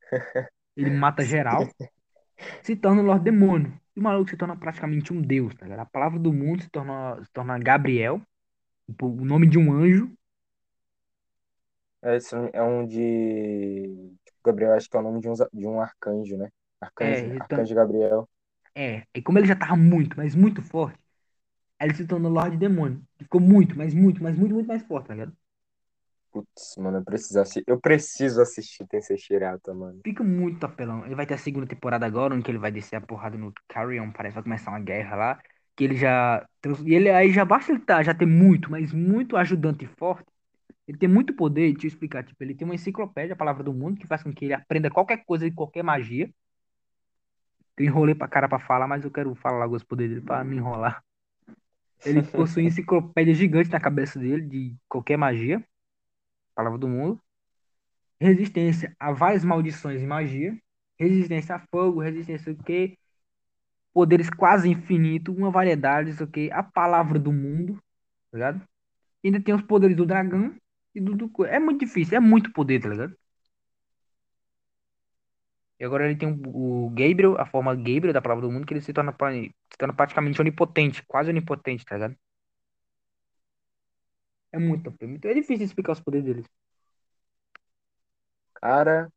[0.76, 1.70] Ele mata geral,
[2.62, 3.80] se torna o Lorde Demônio.
[3.96, 5.82] E o maluco se torna praticamente um deus, tá ligado?
[5.82, 8.22] A palavra do mundo se torna, se torna Gabriel,
[9.02, 10.12] o nome de um anjo.
[12.04, 14.14] É, esse é um de.
[14.26, 16.50] tipo, Gabriel, acho que é o nome de um, de um arcanjo, né?
[17.00, 18.30] É, Arcanjo, ele tam- arcanjo Gabriel.
[18.76, 19.06] é.
[19.14, 21.00] E como ele já tava muito, mas muito forte,
[21.82, 23.00] ele se tornou Lorde Demônio.
[23.18, 25.38] Ele ficou muito, mas muito, mas muito, muito mais forte, tá ligado?
[26.32, 30.04] Putz, mano, eu preciso, assi- eu preciso assistir Tensei Shirata, mano.
[30.04, 31.06] Fica muito apelão.
[31.06, 34.12] Ele vai ter a segunda temporada agora, onde ele vai descer a porrada no Carrion,
[34.12, 35.44] parece que vai começar uma guerra lá.
[35.76, 36.46] Que ele já.
[36.86, 40.26] E ele aí já basta ele tá, já ter muito, mas muito ajudante forte.
[40.88, 42.24] Ele tem muito poder, deixa eu explicar.
[42.24, 44.90] Tipo, ele tem uma enciclopédia, a palavra do mundo, que faz com que ele aprenda
[44.90, 46.30] qualquer coisa de qualquer magia.
[47.78, 50.44] Eu enrolei pra cara pra falar, mas eu quero falar logo os poderes dele pra
[50.44, 51.04] não enrolar.
[52.06, 55.64] Ele possui enciclopédia gigante na cabeça dele de qualquer magia.
[56.54, 57.20] Palavra do mundo.
[58.20, 60.58] Resistência a várias maldições e magia.
[61.00, 62.98] Resistência a fogo, resistência o quê?
[63.94, 66.52] Poderes quase infinitos, uma variedade, isso aqui.
[66.52, 67.76] A palavra do mundo,
[68.32, 68.68] tá ligado?
[69.24, 70.56] E ainda tem os poderes do dragão
[70.96, 71.00] e
[71.48, 73.16] É muito difícil, é muito poder, tá ligado?
[75.80, 78.82] E agora ele tem o, Gabriel, a forma Gabriel da palavra do mundo, que ele
[78.82, 79.12] se torna,
[79.72, 82.16] se torna praticamente onipotente, quase onipotente, tá ligado?
[84.54, 86.48] É muito, é muito- é difícil explicar os poderes deles.
[88.56, 89.12] Cara,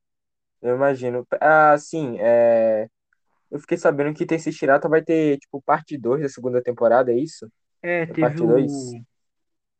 [0.63, 1.27] eu imagino.
[1.41, 2.89] Ah, sim, é.
[3.51, 7.19] Eu fiquei sabendo que Tensei Shirata vai ter, tipo, parte 2 da segunda temporada, é
[7.19, 7.51] isso?
[7.83, 8.97] É, É teve parte 2?
[9.01, 9.05] o.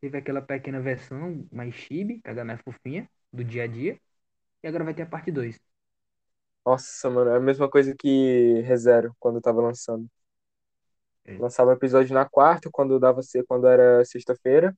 [0.01, 2.45] Teve aquela pequena versão mais chibi, ligado?
[2.45, 3.99] Mais fofinha, do dia a dia.
[4.63, 5.59] E agora vai ter a parte 2.
[6.65, 10.09] Nossa, mano, é a mesma coisa que ReZero, quando tava lançando.
[11.25, 11.39] É.
[11.39, 14.77] Lançava episódio na quarta, quando dava ser quando era sexta-feira.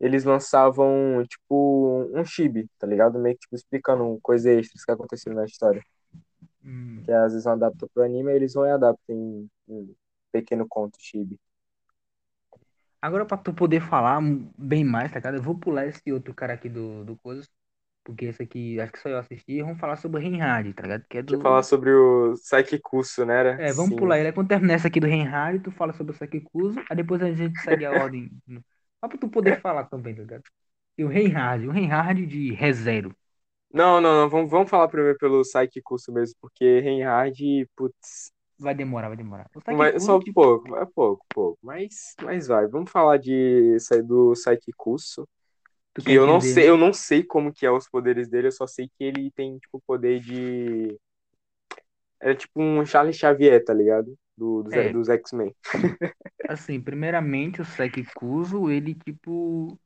[0.00, 3.18] Eles lançavam, tipo, um chibi, tá ligado?
[3.18, 5.82] Meio que, tipo, explicando coisas extras que aconteceram na história.
[6.64, 7.02] Hum.
[7.04, 9.94] Que às vezes não adaptam pro anime, eles vão e adaptam em um
[10.30, 11.40] pequeno conto chibi.
[13.00, 14.20] Agora, pra tu poder falar
[14.58, 15.36] bem mais, tá ligado?
[15.36, 17.48] Eu vou pular esse outro cara aqui do, do Coisas.
[18.04, 19.62] Porque esse aqui, acho que só eu assisti.
[19.62, 21.06] Vamos falar sobre o Reinhard, tá ligado?
[21.08, 21.42] Que é Deixa eu do.
[21.42, 23.38] falar sobre o Saikikusu, né?
[23.40, 23.60] Era?
[23.60, 23.96] É, vamos Sim.
[23.96, 24.32] pular ele.
[24.32, 26.78] Quando terminar essa aqui do Reinhard, tu fala sobre o Sakikuso.
[26.88, 28.30] Aí depois a gente segue a ordem.
[29.00, 30.44] Só pra tu poder falar também, tá ligado?
[30.98, 33.16] E o Reinhard, o Reinhard de ReZero.
[33.72, 34.28] Não, não, não.
[34.30, 39.48] Vamos, vamos falar primeiro pelo Saikikusu mesmo, porque Reinhard, putz, Vai demorar, vai demorar.
[39.64, 41.58] Sakikuso, só tipo, pouco, é pouco, pouco.
[41.62, 42.66] Mas, mas vai.
[42.66, 45.28] Vamos falar de, do Saikikusu.
[45.94, 48.52] tu Que eu não sei, eu não sei como que é os poderes dele, eu
[48.52, 50.98] só sei que ele tem, tipo, poder de.
[52.20, 54.16] É tipo um Charles Xavier, tá ligado?
[54.36, 54.92] Do, dos, É.
[54.92, 55.54] dos X-Men.
[56.48, 59.78] Assim, primeiramente, o Sekikuso, ele, tipo,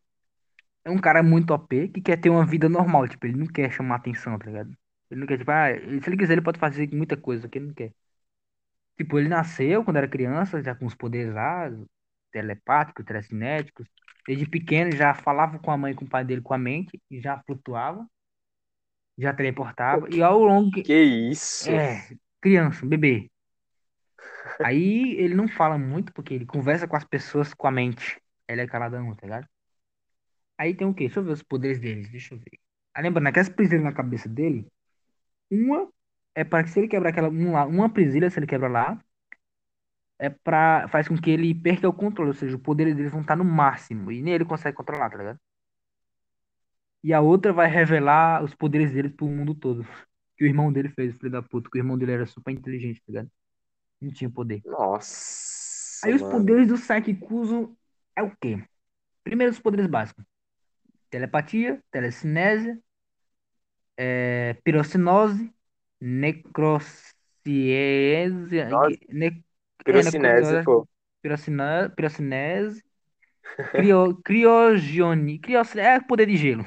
[0.85, 3.09] é um cara muito OP que quer ter uma vida normal.
[3.09, 4.71] Tipo, ele não quer chamar atenção, tá ligado?
[5.11, 7.67] Ele não quer, tipo, ah, se ele quiser, ele pode fazer muita coisa, que ele
[7.67, 7.93] não quer.
[9.03, 11.69] Tipo, ele nasceu quando era criança, já com os poderes lá,
[12.31, 13.85] telepáticos, telecinéticos.
[14.25, 17.03] Desde pequeno já falava com a mãe e com o pai dele com a mente,
[17.11, 18.07] e já flutuava,
[19.19, 20.07] já teleportava.
[20.09, 20.71] E ao longo.
[20.85, 21.69] Que isso?
[21.69, 23.29] É, criança, bebê.
[24.63, 28.23] Aí ele não fala muito, porque ele conversa com as pessoas com a mente.
[28.47, 29.49] Ele é caladão, tá ligado?
[30.57, 31.07] Aí tem o quê?
[31.07, 32.61] Deixa eu ver os poderes deles, deixa eu ver.
[32.95, 34.65] Ah, lembrando, aquelas presilhas na cabeça dele,
[35.51, 35.91] uma
[36.35, 38.99] é para que se ele quebrar aquela, um lá- uma presilha, se ele quebra lá,
[40.19, 43.21] é pra, faz com que ele perca o controle, ou seja, os poderes dele vão
[43.23, 45.39] estar no máximo, e nem ele consegue controlar, tá ligado?
[47.03, 49.85] E a outra vai revelar os poderes dele pro mundo todo.
[50.37, 53.01] Que o irmão dele fez, filho da puta, que o irmão dele era super inteligente,
[53.01, 53.31] tá ligado?
[54.01, 54.65] Não tinha poder.
[54.65, 56.23] Nossa, Aí os mano.
[56.23, 57.77] poderes do Saikikuso
[58.17, 58.63] é o quê?
[59.25, 60.25] Primeiro os poderes básicos.
[61.11, 62.81] Telepatia, telecinésia,
[63.97, 65.53] é, pirocinose,
[68.69, 68.97] Nossa.
[69.09, 69.45] ne,
[69.89, 70.89] é, Pirocinese, necrociência, pô.
[71.23, 72.85] pirocina, pirocinese,
[73.75, 74.83] crio, crios,
[75.77, 76.67] é poder de gelo.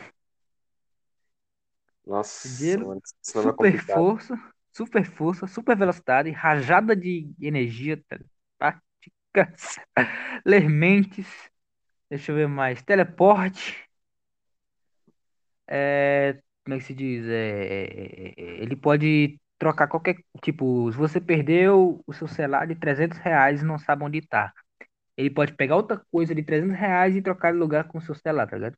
[2.05, 4.09] Nossa, Gelo, mano, esse nome é super complicado.
[4.17, 4.35] força,
[4.71, 9.77] super força, super velocidade, rajada de energia telepáticas,
[10.45, 11.27] ler mentes,
[12.09, 13.77] deixa eu ver mais, teleporte,
[15.67, 17.25] é, como é que se diz?
[17.27, 22.75] É, é, é, ele pode trocar qualquer, tipo, se você perdeu o seu celular de
[22.75, 24.51] 300 reais e não sabe onde tá,
[25.15, 28.15] ele pode pegar outra coisa de 300 reais e trocar de lugar com o seu
[28.15, 28.77] celular, tá ligado?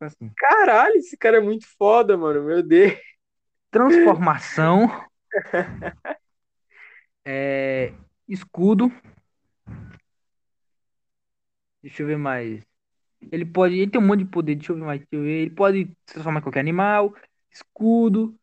[0.00, 0.30] Assim.
[0.36, 2.42] Caralho, esse cara é muito foda, mano.
[2.44, 2.94] Meu Deus.
[3.70, 4.88] Transformação.
[7.24, 7.92] é,
[8.28, 8.92] escudo.
[11.82, 12.69] Deixa eu ver mais.
[13.30, 13.78] Ele pode.
[13.78, 15.00] Ele tem um monte de poder, deixa eu ver mais.
[15.00, 15.40] Deixa eu ver.
[15.42, 17.14] Ele pode se transformar em qualquer animal,
[17.50, 18.34] escudo.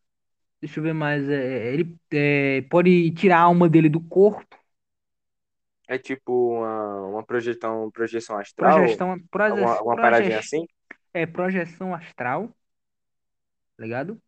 [0.61, 1.27] Deixa eu ver mais.
[1.29, 4.45] É, ele é, pode tirar a alma dele do corpo.
[5.87, 8.77] É tipo uma, uma projeção, projeção astral?
[8.77, 10.65] Projeção, proje, alguma proje, paradinha assim?
[11.13, 12.49] é, projeção astral,
[13.75, 14.21] tá ligado?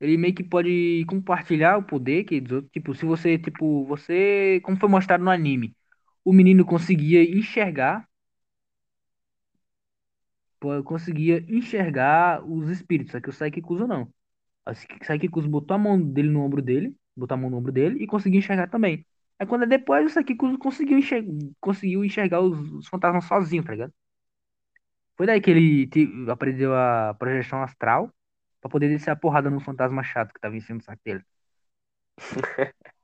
[0.00, 2.72] Ele meio que pode compartilhar o poder que dos outros.
[2.72, 4.60] Tipo, se você, tipo, você.
[4.64, 5.74] Como foi mostrado no anime,
[6.24, 8.06] o menino conseguia enxergar.
[10.64, 14.04] Pô, Conseguia enxergar os espíritos, só que o Saikikuzo não.
[14.68, 18.02] O Saikikuzo botou a mão dele no ombro dele, botou a mão no ombro dele
[18.04, 19.06] e conseguia enxergar também.
[19.38, 23.72] Aí quando é depois, o Saikikuzo conseguiu enxergar, conseguiu enxergar os, os fantasmas sozinho, tá
[23.72, 23.94] ligado?
[25.16, 28.02] Foi daí que ele te- aprendeu a projeção astral
[28.60, 31.22] pra poder descer a porrada no fantasma chato que tava em cima do saco dele,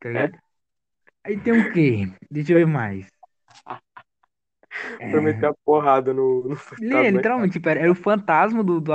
[0.00, 0.38] tá ligado?
[1.24, 2.06] Aí tem o quê?
[2.30, 3.08] Deixa eu ver mais.
[5.10, 5.46] Pra meter É...
[5.46, 6.56] a porrada no, no
[6.90, 7.10] é, fantasma.
[7.10, 8.92] literalmente, tipo, era, era o fantasma do, do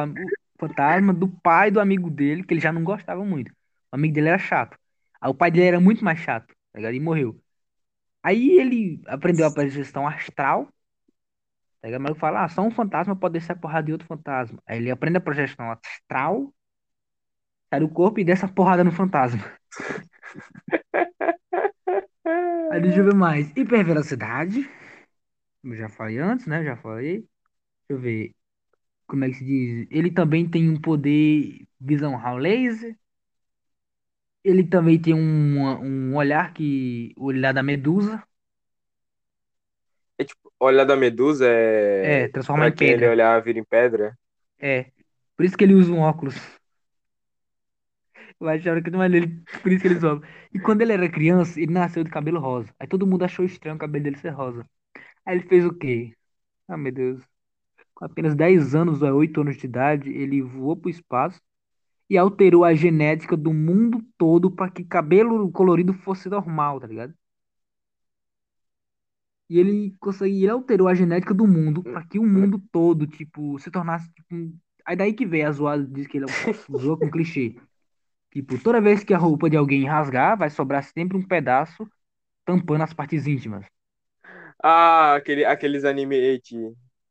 [0.59, 3.51] fantasma do pai do amigo dele, que ele já não gostava muito.
[3.91, 4.77] O amigo dele era chato.
[5.19, 6.93] Aí o pai dele era muito mais chato, tá ligado?
[6.95, 7.41] E morreu.
[8.23, 10.69] Aí ele aprendeu a projeção astral,
[11.81, 12.01] tá ligado?
[12.01, 14.61] Mas eu falo, ah, só um fantasma pode descer a porrada de outro fantasma.
[14.65, 16.53] Aí ele aprende a projeção astral,
[17.69, 19.43] sai do corpo e desce a porrada no fantasma.
[22.69, 23.49] Aí deixa eu ver mais.
[23.55, 24.69] Hipervelocidade.
[25.63, 26.63] Eu já falei antes, né?
[26.63, 27.19] Já falei.
[27.19, 27.27] Deixa
[27.91, 28.35] eu ver.
[29.07, 29.87] Como é que se diz?
[29.91, 32.97] Ele também tem um poder visão raio laser.
[34.43, 35.59] Ele também tem um,
[36.11, 37.13] um olhar que.
[37.17, 38.23] O olhar da medusa.
[40.17, 41.45] É tipo, olhar da medusa
[42.01, 42.27] É, é.
[42.29, 43.07] transformar Pra em quem ele pedra.
[43.07, 44.15] olhar vira em pedra.
[44.59, 44.91] É.
[45.35, 46.35] Por isso que ele usa um óculos.
[48.39, 49.41] Eu achava que não era ele.
[49.61, 50.29] Por isso que ele usa óculos.
[50.53, 52.73] E quando ele era criança, ele nasceu de cabelo rosa.
[52.79, 54.65] Aí todo mundo achou estranho o cabelo dele ser rosa.
[55.25, 56.13] Aí ele fez o quê?
[56.67, 57.21] Ah, meu Deus.
[57.95, 61.41] Com apenas 10 anos ou 8 anos de idade, ele voou pro espaço
[62.09, 67.15] e alterou a genética do mundo todo para que cabelo colorido fosse normal, tá ligado?
[69.49, 73.59] E ele conseguiu, ele alterou a genética do mundo para que o mundo todo, tipo,
[73.59, 76.97] se tornasse tipo, um- Aí daí que vem a zoada, diz que ele é zoa
[76.97, 77.55] com clichê.
[78.31, 81.87] Tipo, toda vez que a roupa de alguém rasgar, vai sobrar sempre um pedaço
[82.45, 83.65] tampando as partes íntimas.
[84.63, 86.15] Ah, aquele, aqueles anime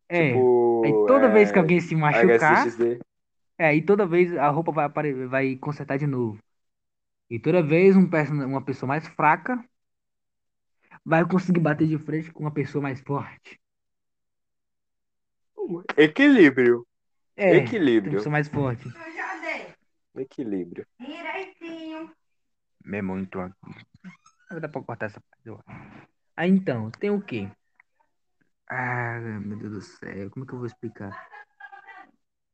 [0.09, 0.33] É.
[0.33, 1.07] Aí tipo.
[1.07, 3.01] toda vez que É, alguém se machucar, HSXD.
[3.59, 6.39] é, e toda vez a roupa vai, apare- vai consertar de novo.
[7.29, 8.09] E toda vez um
[8.47, 9.63] uma pessoa mais fraca
[11.05, 13.59] vai conseguir bater de frente com uma pessoa mais forte.
[15.97, 16.87] Equilíbrio.
[17.37, 18.15] É, Equilíbrio.
[18.17, 18.87] pessoa mais forte.
[18.87, 19.75] Eu já dei.
[20.23, 20.87] Equilíbrio.
[20.99, 22.11] Direitinho.
[22.93, 23.39] É muito
[24.61, 25.47] dar pra cortar essa parte.
[25.47, 26.10] eu acho.
[26.41, 27.49] Aí então, tem o quê?
[28.69, 31.13] Ah, meu Deus do céu, como é que eu vou explicar?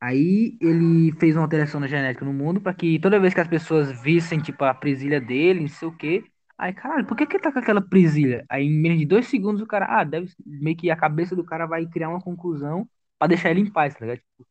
[0.00, 3.48] Aí ele fez uma alteração na genética no mundo pra que toda vez que as
[3.48, 6.24] pessoas vissem, tipo, a presilha dele, não sei o quê.
[6.58, 8.44] Aí, caralho, por que que ele tá com aquela presilha?
[8.48, 11.44] Aí, em menos de dois segundos, o cara, ah, deve meio que a cabeça do
[11.44, 14.18] cara vai criar uma conclusão pra deixar ele em paz, tá ligado?
[14.18, 14.46] Tipo,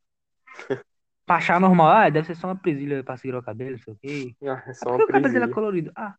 [1.25, 3.93] pra achar normal, ah, deve ser só uma presilha pra segurar o cabelo, não sei
[3.93, 4.35] o quê.
[4.47, 5.07] Ah, é Ah, só por uma
[5.43, 5.47] é presilha.
[5.47, 5.91] colorido?
[5.95, 6.15] Ah,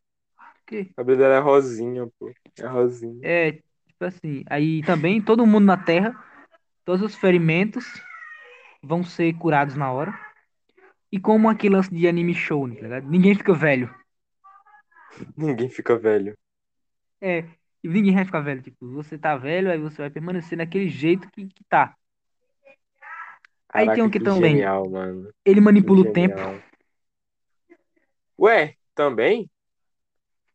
[0.66, 0.90] quê?
[0.92, 2.30] O cabelo dela é rosinha, pô.
[2.58, 3.22] É rosinha.
[3.22, 6.14] É, tipo assim, aí também todo mundo na Terra,
[6.84, 7.84] todos os ferimentos
[8.82, 10.18] vão ser curados na hora.
[11.10, 13.08] E como aquele lance de anime show, né, tá ligado?
[13.08, 13.94] Ninguém fica velho.
[15.36, 16.36] Ninguém fica velho.
[17.20, 17.44] É,
[17.82, 18.62] e ninguém vai ficar velho.
[18.62, 21.94] Tipo, você tá velho, aí você vai permanecer naquele jeito que, que tá.
[23.72, 24.56] Aí tem Caraca, o que que também.
[24.58, 25.30] genial, mano.
[25.44, 26.40] Ele Que manipula o tempo.
[26.40, 26.54] genial.
[28.38, 29.50] Ué, também?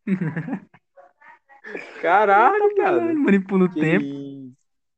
[2.00, 3.20] Caralho, cara.
[3.24, 4.16] manipula o Que tempo.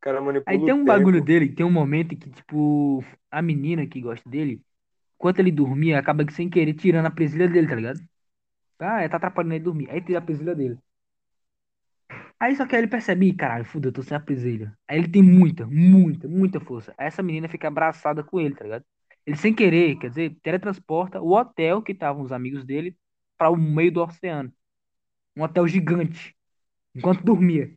[0.01, 1.21] cara Aí manipula tem o um bagulho tempo.
[1.21, 4.61] dele, tem um momento que, tipo, a menina que gosta dele,
[5.17, 8.01] enquanto ele dormia, acaba que sem querer tirando a presilha dele, tá ligado?
[8.79, 9.89] Ah, é, tá atrapalhando ele dormir.
[9.91, 10.79] Aí tira a presilha dele.
[12.39, 14.75] Aí só que aí ele percebe, "Ih, caralho, fudeu, eu tô sem a presilha.
[14.87, 16.93] Aí ele tem muita, muita, muita força.
[16.97, 18.85] Aí essa menina fica abraçada com ele, tá ligado?
[19.25, 22.95] Ele sem querer, quer dizer, teletransporta o hotel que estavam os amigos dele
[23.37, 24.51] para o meio do oceano.
[25.35, 26.35] Um hotel gigante.
[26.95, 27.73] Enquanto dormia.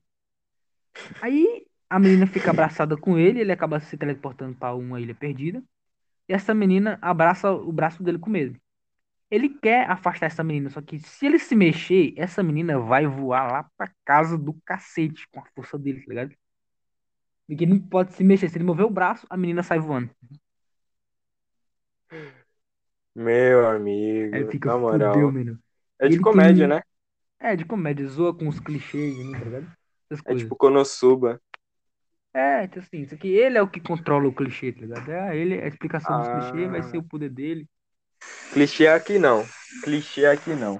[1.21, 5.63] Aí a menina fica abraçada com ele, ele acaba se teleportando para uma ilha perdida.
[6.29, 8.59] E essa menina abraça o braço dele com medo.
[9.31, 13.51] Ele quer afastar essa menina, só que se ele se mexer, essa menina vai voar
[13.51, 16.35] lá pra casa do cacete com a força dele, tá ligado?
[17.47, 18.49] Porque ele não pode se mexer.
[18.49, 20.11] Se ele mover o braço, a menina sai voando.
[23.15, 23.67] Meu
[24.33, 25.33] Aí ele amigo, fica, na fudeu, moral.
[25.33, 25.59] mano.
[25.99, 26.77] É de ele comédia, tem.
[26.77, 26.83] né?
[27.39, 29.73] É, de comédia, zoa com os clichês, né, tá ligado?
[30.11, 30.43] Essas É coisas.
[30.43, 31.41] tipo Konosuba.
[32.35, 35.11] É, então assim, isso aqui, ele é o que controla o clichê, tá ligado?
[35.11, 37.67] É, ele, a explicação dos clichês vai ser Ah, o poder dele.
[38.53, 39.45] clichê aqui não.
[39.85, 40.79] Clichê aqui não.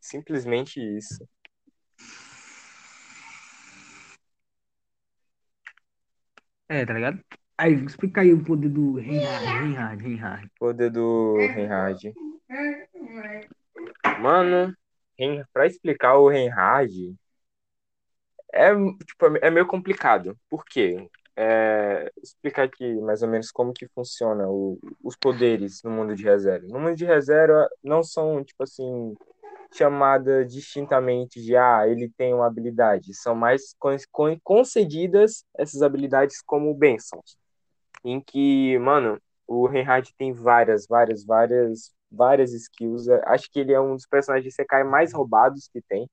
[0.00, 1.26] Simplesmente isso.
[6.68, 7.20] É, tá ligado?
[7.58, 10.50] Aí, explica aí o poder do Reinhard, Reinhard, Reinhard.
[10.58, 12.12] Poder do Reinhard.
[14.22, 14.74] Mano,
[15.52, 17.16] Pra explicar o Reinhard,
[18.52, 18.70] é,
[19.06, 20.36] tipo, é meio complicado.
[20.48, 21.08] Por quê?
[21.36, 26.24] É, explicar aqui mais ou menos como que funciona o- os poderes no mundo de
[26.24, 26.68] ReZero.
[26.68, 29.14] No mundo de ReZero não são, tipo assim,
[29.72, 33.14] chamadas distintamente de, ah, ele tem uma habilidade.
[33.14, 37.36] São mais con- con- concedidas essas habilidades como bênçãos.
[38.04, 43.08] Em que, mano, o Reinhardt tem várias, várias, várias, várias skills.
[43.26, 46.08] Acho que ele é um dos personagens de Sekai mais roubados que tem.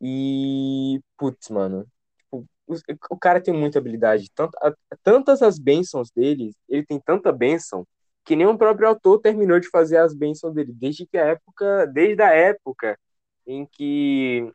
[0.00, 2.74] E, putz, mano, tipo, o,
[3.10, 4.30] o cara tem muita habilidade.
[4.34, 7.86] Tant, a- tantas as bênçãos dele, ele tem tanta bênção,
[8.24, 11.86] que nem o próprio autor terminou de fazer as bênçãos dele, desde que a época,
[11.88, 12.98] desde a época
[13.46, 14.50] em que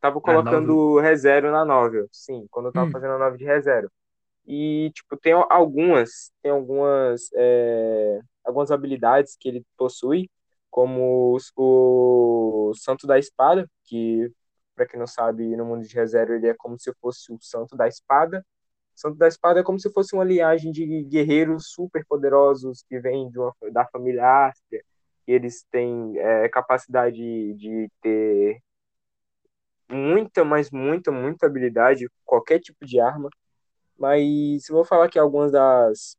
[0.00, 2.08] tava Na colocando ReZero na novel.
[2.12, 2.90] Sim, quando eu tava Hum.
[2.90, 3.90] fazendo a novel de ReZero.
[4.46, 10.30] E, tipo, tem algumas, tem algumas, é, algumas habilidades que ele possui,
[10.70, 14.30] como os- o Santo da Espada, que,
[14.74, 17.76] pra quem não sabe, no mundo de ReZero ele é como se fosse o Santo
[17.76, 18.44] da Espada.
[18.96, 22.98] O Santo da Espada é como se fosse uma linhagem de guerreiros super poderosos que
[23.00, 24.82] vêm de uma, da família Ástria,
[25.26, 27.16] e eles têm é, capacidade
[27.54, 28.60] de ter
[29.88, 33.28] muita, mas muita, muita habilidade, qualquer tipo de arma.
[34.00, 36.16] Mas eu vou falar aqui algumas das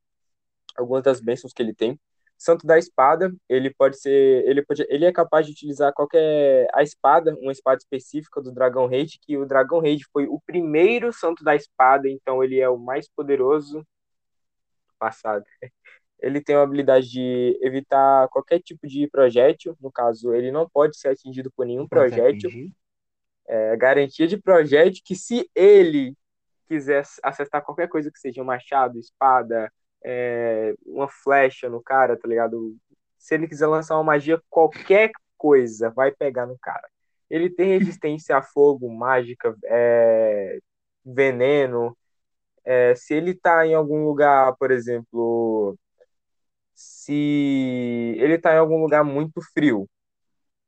[0.78, 2.00] algumas das bênçãos que ele tem.
[2.38, 6.82] Santo da Espada, ele pode ser, ele pode, ele é capaz de utilizar qualquer a
[6.82, 11.44] espada, uma espada específica do Dragão Raid, que o Dragão Raid foi o primeiro Santo
[11.44, 15.44] da Espada, então ele é o mais poderoso do passado.
[16.24, 20.96] Ele tem a habilidade de evitar qualquer tipo de projétil, no caso, ele não pode
[20.96, 22.52] ser atingido por nenhum projétil.
[23.48, 26.16] É garantia de projétil que se ele
[26.72, 29.72] quiser acertar qualquer coisa que seja um machado, espada,
[30.04, 32.78] é, uma flecha no cara, tá ligado?
[33.18, 36.88] Se ele quiser lançar uma magia, qualquer coisa vai pegar no cara.
[37.30, 40.60] Ele tem resistência a fogo, mágica, é,
[41.06, 41.98] veneno.
[42.66, 45.78] É, se ele tá em algum lugar, por exemplo,
[46.76, 49.90] se ele tá em algum lugar muito frio,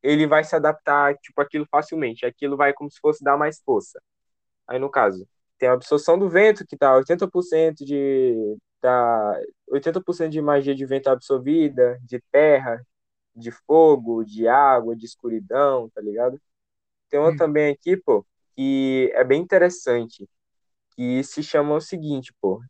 [0.04, 2.26] ele vai se adaptar, tipo, aquilo facilmente.
[2.26, 4.02] Aquilo vai como se fosse dar mais força.
[4.68, 5.28] Aí, no caso,
[5.64, 11.08] tem a absorção do vento, que tá 80% de, tá 80% de magia de vento
[11.08, 12.86] absorvida, de terra,
[13.34, 16.38] de fogo, de água, de escuridão, tá ligado?
[17.10, 17.38] Tem uma Hum.
[17.38, 20.28] também aqui, pô, que é bem interessante,
[20.96, 22.62] que se chama o seguinte, pô,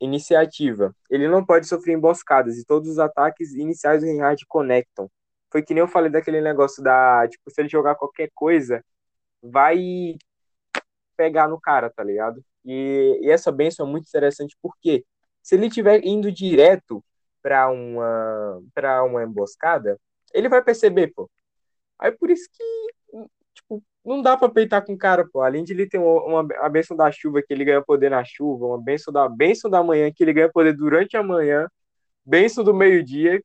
[0.00, 0.94] iniciativa.
[1.10, 5.10] Ele não pode sofrer emboscadas e todos os ataques iniciais do Reinhardt conectam.
[5.50, 8.84] Foi que nem eu falei daquele negócio da, tipo, se ele jogar qualquer coisa,
[9.42, 10.16] vai
[11.16, 12.42] pegar no cara, tá ligado?
[12.64, 15.04] E, e essa benção é muito interessante porque
[15.42, 17.04] se ele estiver indo direto
[17.42, 19.98] para uma para uma emboscada,
[20.32, 21.28] ele vai perceber, pô.
[21.98, 22.92] Aí por isso que
[23.54, 25.42] tipo, não dá para peitar com o cara, pô.
[25.42, 28.24] Além de ele ter uma, uma a benção da chuva que ele ganha poder na
[28.24, 31.68] chuva, uma benção da benção da manhã que ele ganha poder durante a manhã,
[32.24, 33.42] benção do meio-dia.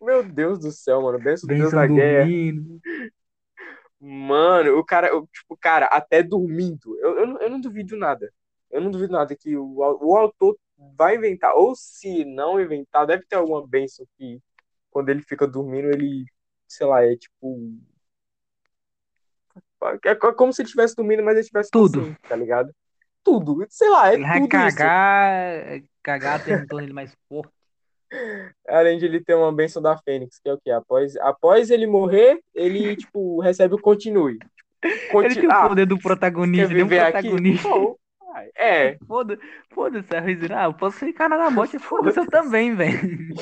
[0.00, 2.24] Meu Deus do céu, mano, benção do Deus Benção da guerra.
[2.24, 2.80] dormindo.
[4.00, 8.32] Mano, o cara, eu, tipo, cara, até dormindo, eu, eu, não- eu não duvido nada.
[8.70, 10.58] Eu não duvido nada que o, o autor
[10.96, 14.40] vai inventar, ou se não inventar, deve ter alguma benção que
[14.90, 16.24] quando ele fica dormindo, ele,
[16.68, 17.56] sei lá, é tipo.
[20.04, 22.00] É co- como se ele estivesse dormindo, mas ele estivesse Tudo.
[22.00, 22.74] consciente, tá ligado?
[23.22, 24.76] Tudo, sei lá, é Ele vai tudo isso.
[24.76, 27.52] cagar, cagar até ele mais forte.
[28.68, 30.70] Além de ele ter uma benção da Fênix, que é o quê?
[30.70, 34.38] Após, após ele morrer, ele, tipo, recebe o continue.
[35.10, 37.28] Conti- Ele tem o Ah, poder do protagonista, ele é um aqui?
[37.28, 37.68] protagonista.
[38.54, 39.38] É, Foda-
[39.72, 40.60] Foda-se, a Rizina.
[40.60, 41.78] Ah, eu posso ficar na morte.
[41.80, 43.34] Foda-se, eu também, velho.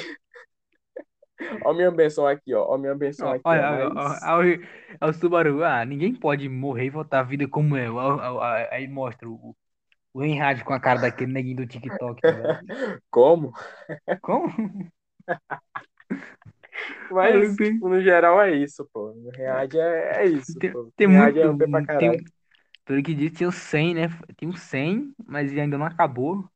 [1.62, 2.64] Ó a minha benção aqui, ó.
[2.68, 3.42] Ó a minha benção aqui.
[3.44, 3.90] Olha,
[4.28, 4.60] olha,
[5.02, 5.64] o Subaru.
[5.64, 7.96] Ah, ninguém pode morrer e voltar à vida como eu.
[7.96, 8.40] Ó,
[8.70, 9.54] Aí mostra o,
[10.14, 12.22] o Reinhard com a cara daquele neguinho do TikTok.
[12.24, 12.58] Tá ligado?
[13.10, 13.52] Como?
[14.20, 14.50] Como?
[17.08, 19.12] Mas, tipo, no geral é isso, pô.
[19.14, 20.92] No Read é, é isso, Tem, pô.
[20.96, 21.50] tem Read é muito.
[21.50, 22.24] OP pra Tem,
[22.84, 24.02] pelo que disse, tem o 100, né?
[24.36, 26.48] Tem o 100, mas ainda não acabou.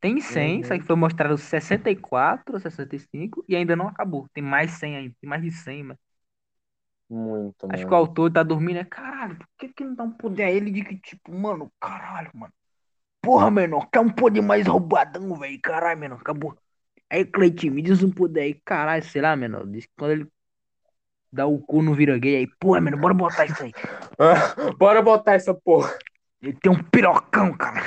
[0.00, 0.78] Tem 100, só Uhum.
[0.78, 4.28] que foi mostrado 64, 65 e ainda não acabou.
[4.34, 5.14] Tem mais 100 ainda.
[5.20, 5.98] Tem mais de 100, mas.
[7.14, 7.96] Muito, Acho que o mano.
[7.96, 10.84] autor tá dormindo, é caralho, por que que não dá um poder a ele de
[10.84, 12.52] que, tipo, mano, caralho, mano.
[13.22, 16.58] Porra, menor, quer um poder mais roubadão, velho, caralho, menor, acabou.
[17.08, 20.28] Aí, Cleitinho, me diz um poder aí, caralho, sei lá, menor, diz que quando ele
[21.32, 23.72] dá o cu no vira gay, aí, porra, menor, bora botar isso aí.
[24.78, 25.96] Bora botar essa porra.
[26.42, 27.82] Ele tem um pirocão, cara.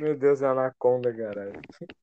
[0.00, 1.60] Meu Deus, é anaconda, caralho.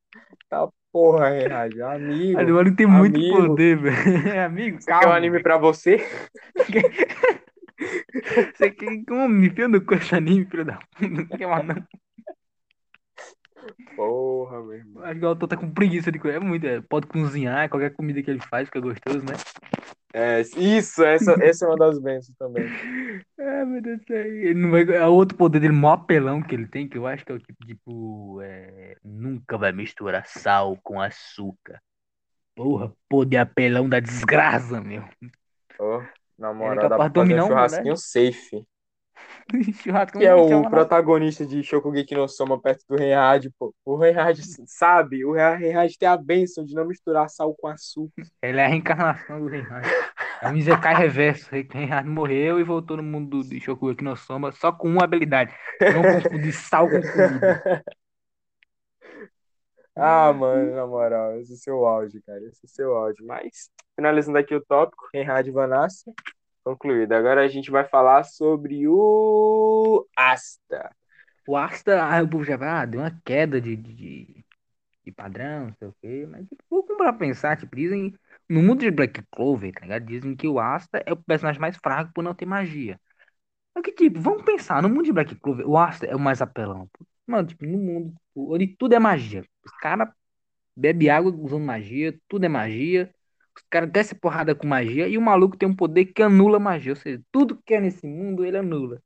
[0.47, 1.85] Tá porra, hein, Rádio?
[1.85, 2.53] Amigo.
[2.53, 3.35] Mano, tem muito amigo.
[3.35, 3.95] poder, velho.
[4.33, 5.01] É, amigo, calma.
[5.03, 5.97] quer um anime pra você?
[8.55, 11.09] Você quer como me enfia no cu esse anime, filho da puta?
[11.09, 11.75] Não quer mais, não.
[13.95, 15.03] Porra, meu irmão.
[15.03, 16.37] Acho que o autor tá com preguiça de coisa.
[16.37, 19.35] É muito, é, pode cozinhar, qualquer comida que ele faz fica gostoso, né?
[20.13, 22.65] É, isso, essa, essa é uma das bênçãos também.
[23.37, 24.17] É, meu Deus do céu.
[24.17, 24.83] Ele não vai...
[24.83, 27.39] É outro poder dele, maior apelão que ele tem, que eu acho que é o
[27.39, 28.95] tipo, tipo é...
[29.03, 31.79] nunca vai misturar sal com açúcar.
[32.55, 35.03] Porra, poder apelão da desgraça, meu.
[35.79, 36.01] Ó,
[36.37, 38.65] na é moral, dá pra fazer um churrasquinho safe.
[39.81, 43.73] Churrasco Que é não o protagonista de Shokugeki no Soma perto do Reinhard, pô.
[43.85, 48.23] O Reinhard sabe, o Reinhard tem a bênção de não misturar sal com açúcar.
[48.41, 49.87] Ele é a reencarnação do Reinhard.
[50.41, 51.49] É um Isekai reverso.
[51.51, 55.53] Reinhard morreu e voltou no mundo de Shokugeki no Soma só com uma habilidade.
[55.81, 57.83] Não confundir sal com comida.
[59.97, 62.43] Ah, mano, na moral, esse é o seu áudio, cara.
[62.45, 63.25] Esse é o seu áudio.
[63.25, 66.11] Mas, finalizando aqui o tópico, Reinhard Vanassa,
[66.65, 67.13] concluído.
[67.13, 70.95] Agora a gente vai falar sobre o Asta.
[71.45, 73.93] O Asta, ah, o povo já vai, ah, deu uma queda de, de,
[75.05, 76.27] de- padrão, não sei o quê.
[76.29, 78.13] Mas, tipo, vou comprar pra pensar, tipo, dizem.
[78.49, 80.05] No mundo de Black Clover, tá ligado?
[80.05, 82.99] Dizem que o Asta é o personagem mais fraco por não ter magia.
[83.77, 86.41] Só que, tipo, vamos pensar, no mundo de Black Clover, o Asta é o mais
[86.41, 86.89] apelão.
[87.27, 89.43] Mano, tipo, no mundo onde tudo é magia.
[89.65, 90.09] Os caras
[90.77, 93.14] bebem água usando magia, tudo é magia.
[93.57, 96.91] Os caras descem porrada com magia e o maluco tem um poder que anula magia.
[96.91, 99.01] Ou seja, tudo que é nesse mundo ele anula.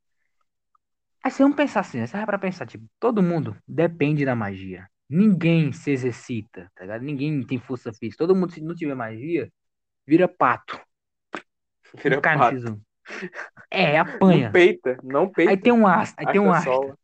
[1.22, 2.06] Aí você vamos pensar assim, né?
[2.06, 4.88] Você vai pra pensar, tipo, todo mundo depende da magia.
[5.08, 7.02] Ninguém se exercita, tá ligado?
[7.02, 8.18] Ninguém tem força física.
[8.26, 9.50] Todo mundo, se não tiver magia,
[10.06, 10.80] vira pato.
[12.02, 12.54] Vira Um pato.
[12.54, 12.80] no X1.
[13.70, 14.50] É, Não apanha.
[14.52, 15.50] peita, não peita.
[15.50, 16.70] Aí tem um asta, aí tem um Asta asta.
[16.70, 16.98] sola.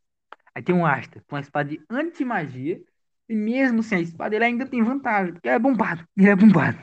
[0.55, 2.81] Aí tem um asta com uma espada de anti-magia.
[3.29, 5.33] E mesmo sem a espada, ele ainda tem vantagem.
[5.33, 6.07] Porque ele é bombado.
[6.17, 6.79] Ele é bombado.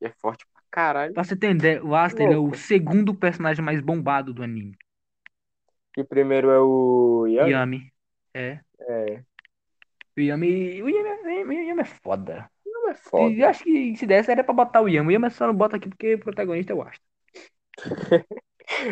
[0.00, 1.14] E é forte pra caralho.
[1.14, 4.76] Pra você entender, o Asta ele é o segundo personagem mais bombado do anime.
[5.96, 7.50] E o primeiro é o Yami.
[7.50, 7.92] Yami.
[8.34, 8.60] É.
[8.80, 9.24] É,
[10.16, 10.82] O Yami.
[10.82, 12.50] O Yami, é- o Yami é foda.
[12.66, 13.34] não é E foda.
[13.34, 15.08] eu acho que se desse era pra botar o Yami.
[15.08, 17.04] O Yami só não bota aqui porque o protagonista é o Asta.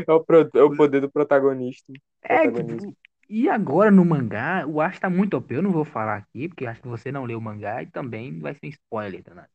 [0.09, 1.92] É o, pro- é o poder do protagonista.
[2.22, 2.96] É, tipo,
[3.28, 5.54] e agora no mangá, o Asta tá muito OP.
[5.54, 8.38] Eu não vou falar aqui, porque acho que você não leu o mangá e também
[8.40, 9.48] vai ser spoiler, tá?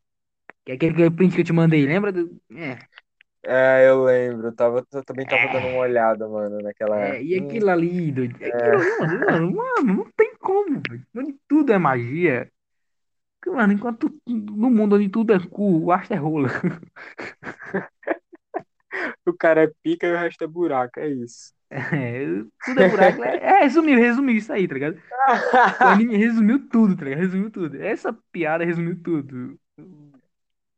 [0.65, 2.11] Que é aquele print que eu te mandei, lembra?
[2.11, 2.39] Do...
[2.55, 2.77] É,
[3.43, 4.47] É, eu lembro.
[4.47, 5.53] Eu, tava, eu também tava É.
[5.53, 6.97] dando uma olhada, mano, naquela.
[7.05, 8.35] é, e aquilo ali, doido.
[8.35, 11.05] Aquilo ali, mano, mano, mano, não tem como, velho.
[11.15, 12.51] Onde tudo é magia.
[13.47, 16.49] Mano, enquanto no mundo onde tudo é cu, o Asta é rola.
[19.25, 21.53] o cara é pica e o resto é buraco, é isso.
[21.69, 22.25] É,
[22.65, 23.23] tudo é buraco.
[23.23, 25.01] É, é, resumiu, resumiu isso aí, tá ligado?
[25.81, 27.19] O anime resumiu tudo, tá ligado?
[27.21, 27.81] Resumiu tudo.
[27.81, 29.59] Essa piada resumiu tudo.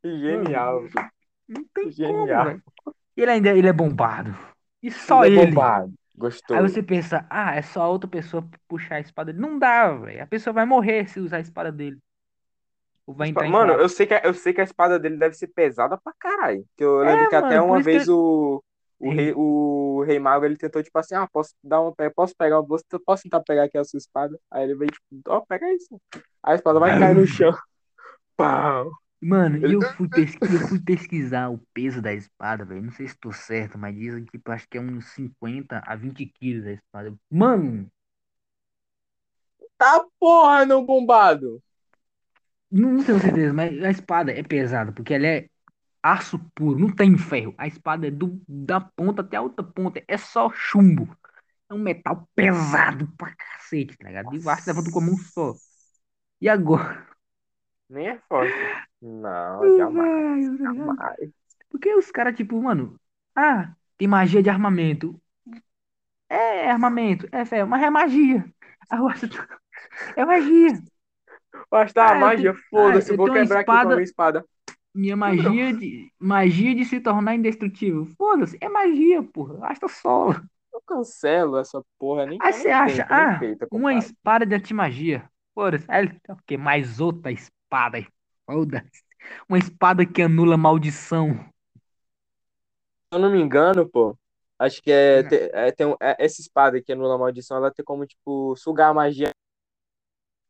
[0.03, 0.81] Genial.
[0.81, 1.11] Mano,
[1.47, 2.45] Não tem como, Genial.
[2.45, 2.63] velho.
[3.15, 4.31] Ele ainda ele é bombado.
[4.81, 5.51] E só Ele é ele.
[5.51, 5.93] bombado.
[6.15, 6.57] Gostou.
[6.57, 9.45] Aí você pensa, ah, é só outra pessoa puxar a espada dele.
[9.45, 10.23] Não dá, velho.
[10.23, 11.99] A pessoa vai morrer se usar a espada dele.
[13.05, 15.35] Ou vai entrar Mano, eu sei, que, a- eu sei que a espada dele deve
[15.35, 16.65] ser pesada pra caralho.
[16.77, 18.63] Que eu É, lembro que até mano, por uma vez que- o,
[18.99, 22.35] o, Rei- rei, o Rei Mago ele tentou, tipo assim, ah, posso dar uma, posso
[22.37, 24.37] pegar uma bolsa, posso tentar pegar aqui a sua espada?
[24.49, 25.99] Aí ele veio, tipo, ó, pega isso.
[26.41, 27.53] A espada vai cair no chão.
[28.37, 28.91] Pau.
[29.25, 32.81] Mano, e eu fui, pesqui- eu fui pesquisar o peso da espada, velho.
[32.83, 36.25] Não sei se tô certo, mas dizem que acho que é uns 50 a 20
[36.25, 37.15] quilos a espada.
[37.31, 37.89] Mano,
[39.77, 41.61] Tá porra, não bombado.
[42.71, 45.47] não, não tenho certeza, mas a espada é pesada, porque ela é
[46.03, 47.53] aço puro, não tem ferro.
[47.57, 51.17] A espada é do, da ponta até a outra ponta, é só chumbo.
[51.69, 54.35] É um metal pesado pra cacete, tá ligado?
[54.35, 55.55] E o Arthur levanta com a mão só.
[56.41, 57.07] E agora?
[57.89, 58.61] Nem é forte.
[59.03, 60.49] Não, jamais.
[60.57, 61.17] Velho, tá?
[61.17, 61.31] Jamais.
[61.69, 62.99] Porque os caras, tipo, mano,
[63.35, 65.19] ah, tem magia de armamento.
[66.29, 68.45] É armamento, é fé, mas é magia.
[68.89, 69.25] Ah, eu acho-
[70.17, 70.81] É magia.
[71.71, 73.95] Basta a Ah, eu magia, tenho- foda-se, ah, eu vou quebrar aqui com a espada-
[73.95, 74.45] minha espada.
[74.95, 78.05] Minha magia de, magia de se tornar indestrutível.
[78.17, 79.55] Foda-se, é magia, porra.
[79.55, 80.29] Basta só.
[80.73, 84.55] Eu cancelo essa porra, nem Aí nem você acha, nem ah, feita, uma espada de
[84.55, 85.29] antimagia.
[85.53, 85.85] Foda-se.
[85.89, 86.57] Aí o quê?
[86.57, 88.05] Mais outra espada.
[88.45, 89.03] Foda-se.
[89.49, 91.39] Uma espada que anula maldição.
[93.11, 94.17] eu não me engano, pô,
[94.59, 95.19] acho que é,
[95.53, 98.93] é, tem um- é- essa espada que anula maldição, ela tem como, tipo, sugar a
[98.93, 99.31] magia.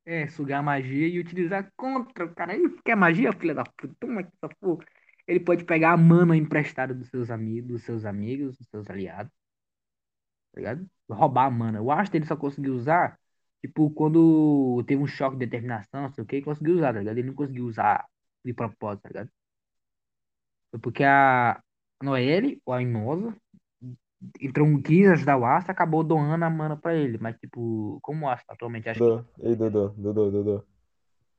[0.05, 2.53] É, sugar a magia e utilizar contra o cara.
[2.53, 3.95] Ele quer magia, filha da puta.
[3.99, 4.85] Toma aqui essa porra.
[5.25, 9.31] Ele pode pegar a mana emprestada dos seus amigos, dos seus amigos, dos seus aliados.
[10.51, 10.89] Tá ligado?
[11.09, 11.77] Roubar a mana.
[11.79, 13.19] Eu acho que ele só conseguiu usar,
[13.63, 16.99] tipo, quando teve um choque de determinação, não sei o que, ele conseguiu usar, tá
[16.99, 17.17] ligado?
[17.17, 18.05] Ele não conseguiu usar
[18.43, 19.29] de propósito, tá ligado?
[20.69, 21.63] Foi porque a
[22.01, 23.33] Noelle, ou a Imosa,
[24.41, 27.17] entrou um quis ajudar o Asta, acabou doando a mana pra ele.
[27.17, 30.63] Mas, tipo, como o Asta atualmente acha que Dodô, ei, Dodô, Dodô, Dodô.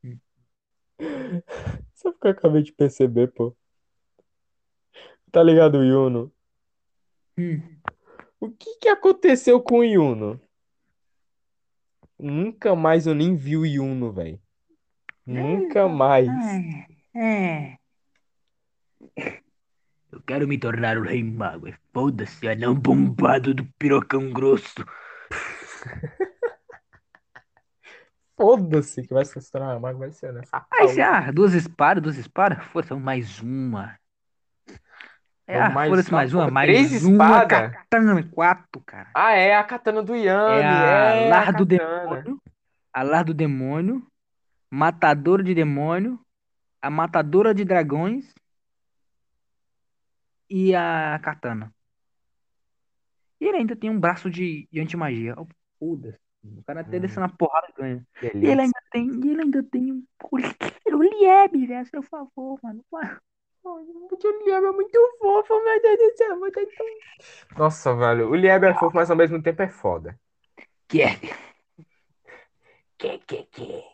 [0.02, 0.18] Hum.
[1.92, 3.54] Sabe o que eu acabei de perceber, pô?
[5.30, 6.32] Tá ligado, o Yuno?
[7.36, 7.60] Hum.
[8.40, 10.40] O que que aconteceu com o Yuno?
[12.18, 14.40] Nunca mais eu nem vi o Yuno, velho.
[15.26, 16.28] Nunca mais.
[17.14, 17.78] É.
[19.16, 19.38] é.
[20.12, 21.68] Eu quero me tornar o rei mago.
[21.68, 24.84] é Foda-se, anão bombado do pirocão grosso.
[28.36, 30.34] Foda-se que vai se tornar mago, vai ser
[30.72, 33.98] Aí se ah, duas espadas, duas espadas, força, mais uma.
[35.46, 37.72] É, ah, mais foda-se, uma, mais uma, mais três uma espadas?
[37.72, 39.10] katana, quatro, cara.
[39.14, 40.52] Ah, é a katana do Yami.
[40.52, 42.42] É a É lar a do demônio,
[42.92, 44.06] a lar do demônio,
[44.70, 46.18] matadora de demônio,
[46.80, 48.34] a matadora de dragões
[50.48, 51.72] e a katana.
[53.40, 55.34] E ele ainda tem um braço de, de antimagia.
[55.36, 55.46] Oh,
[55.78, 56.18] Foda-se.
[56.42, 57.00] O cara até Hum.
[57.00, 58.06] descendo a porrada ganha.
[58.22, 62.84] E ele ainda tem, ele ainda tem um o Liebe, velho, a seu favor, mano.
[64.08, 66.46] Porque o Lieb é muito fofo, meu Deus do céu.
[66.46, 68.30] é Nossa, velho.
[68.30, 70.18] O Lieb é fofo, mas ao mesmo tempo é foda.
[70.86, 71.18] Que é.
[72.98, 73.84] Que, que, que.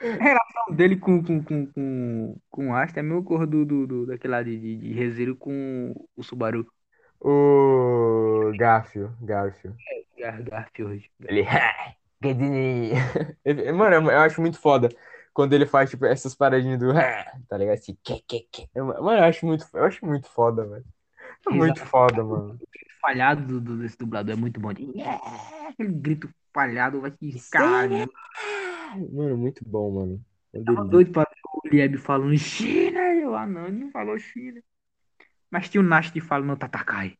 [0.00, 3.64] A relação dele com, com, com, com, com o Asta é a mesma cor do,
[3.64, 6.66] do, do, daquele lá de, de, de Rezero com o Subaru.
[7.20, 9.74] O Garfio, Garfio.
[10.18, 11.10] Gar, Garfield.
[11.26, 11.44] Ele.
[13.44, 14.88] Ele- Mano, eu eu acho muito foda
[15.38, 16.92] quando ele faz, tipo, essas paradinhas do.
[17.48, 17.74] Tá ligado?
[17.76, 18.68] Assim, que, que, que.
[18.74, 20.84] Eu- Mano, eu acho muito, eu acho muito foda, velho.
[21.46, 21.90] É muito Exato.
[21.90, 22.58] foda, mano.
[23.00, 24.72] falhado do, desse dublador é muito bom.
[24.72, 25.20] Yeah!
[25.68, 27.38] Aquele grito falhado vai Sim.
[27.52, 28.12] caralho.
[29.12, 30.24] Mano, muito bom, mano.
[30.52, 32.98] É Tava doido para o Lieb falando China.
[33.14, 34.60] Eu, ah, não, ele não falou China.
[35.52, 37.16] Mas tinha o Nast falando Tatakai.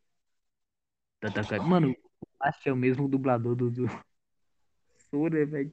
[1.20, 1.60] Tatakai.
[1.60, 3.86] Mano, o Nast é o mesmo dublador do, do
[5.08, 5.72] Sora, velho.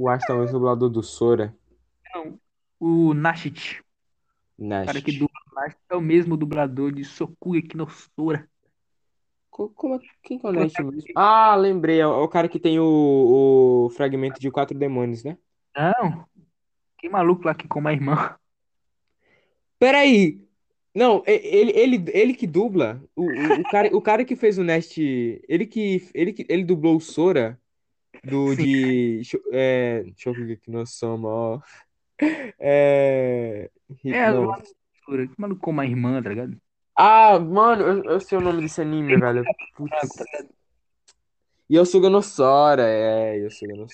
[0.00, 1.54] O Asta é o dublador do Sora.
[2.14, 2.40] Não,
[2.78, 3.82] o Nashit.
[4.82, 8.48] O cara que dubla o Nast é o mesmo dublador de Sokuga no Sora.
[9.50, 11.12] Co- Como é, quem que é o Nast mesmo?
[11.14, 12.00] Ah, lembrei.
[12.00, 15.36] É o é o cara que tem o, o fragmento de quatro demônios, né?
[15.76, 16.28] Não,
[16.98, 18.36] que maluco lá que como a irmã.
[19.78, 20.40] Peraí!
[20.94, 23.02] Não, ele, ele, ele que dubla.
[23.14, 24.98] O, o, o cara, o cara que fez o Nest.
[25.48, 27.60] Ele que, ele que ele dublou o Sora
[28.24, 28.62] do Sim.
[28.62, 29.22] de.
[29.52, 31.60] É, Shokugeki no Soma, ó.
[32.58, 33.70] É.
[34.04, 34.54] É, não.
[35.04, 35.26] Sora.
[35.26, 36.56] Que maluco como a irmã, tá ligado?
[36.96, 39.42] Ah, mano, eu, eu sei o nome desse anime, velho.
[39.76, 40.14] Putz.
[40.16, 40.60] Tá ligado?
[41.72, 43.86] Yosuga no Sora, é, ele falou,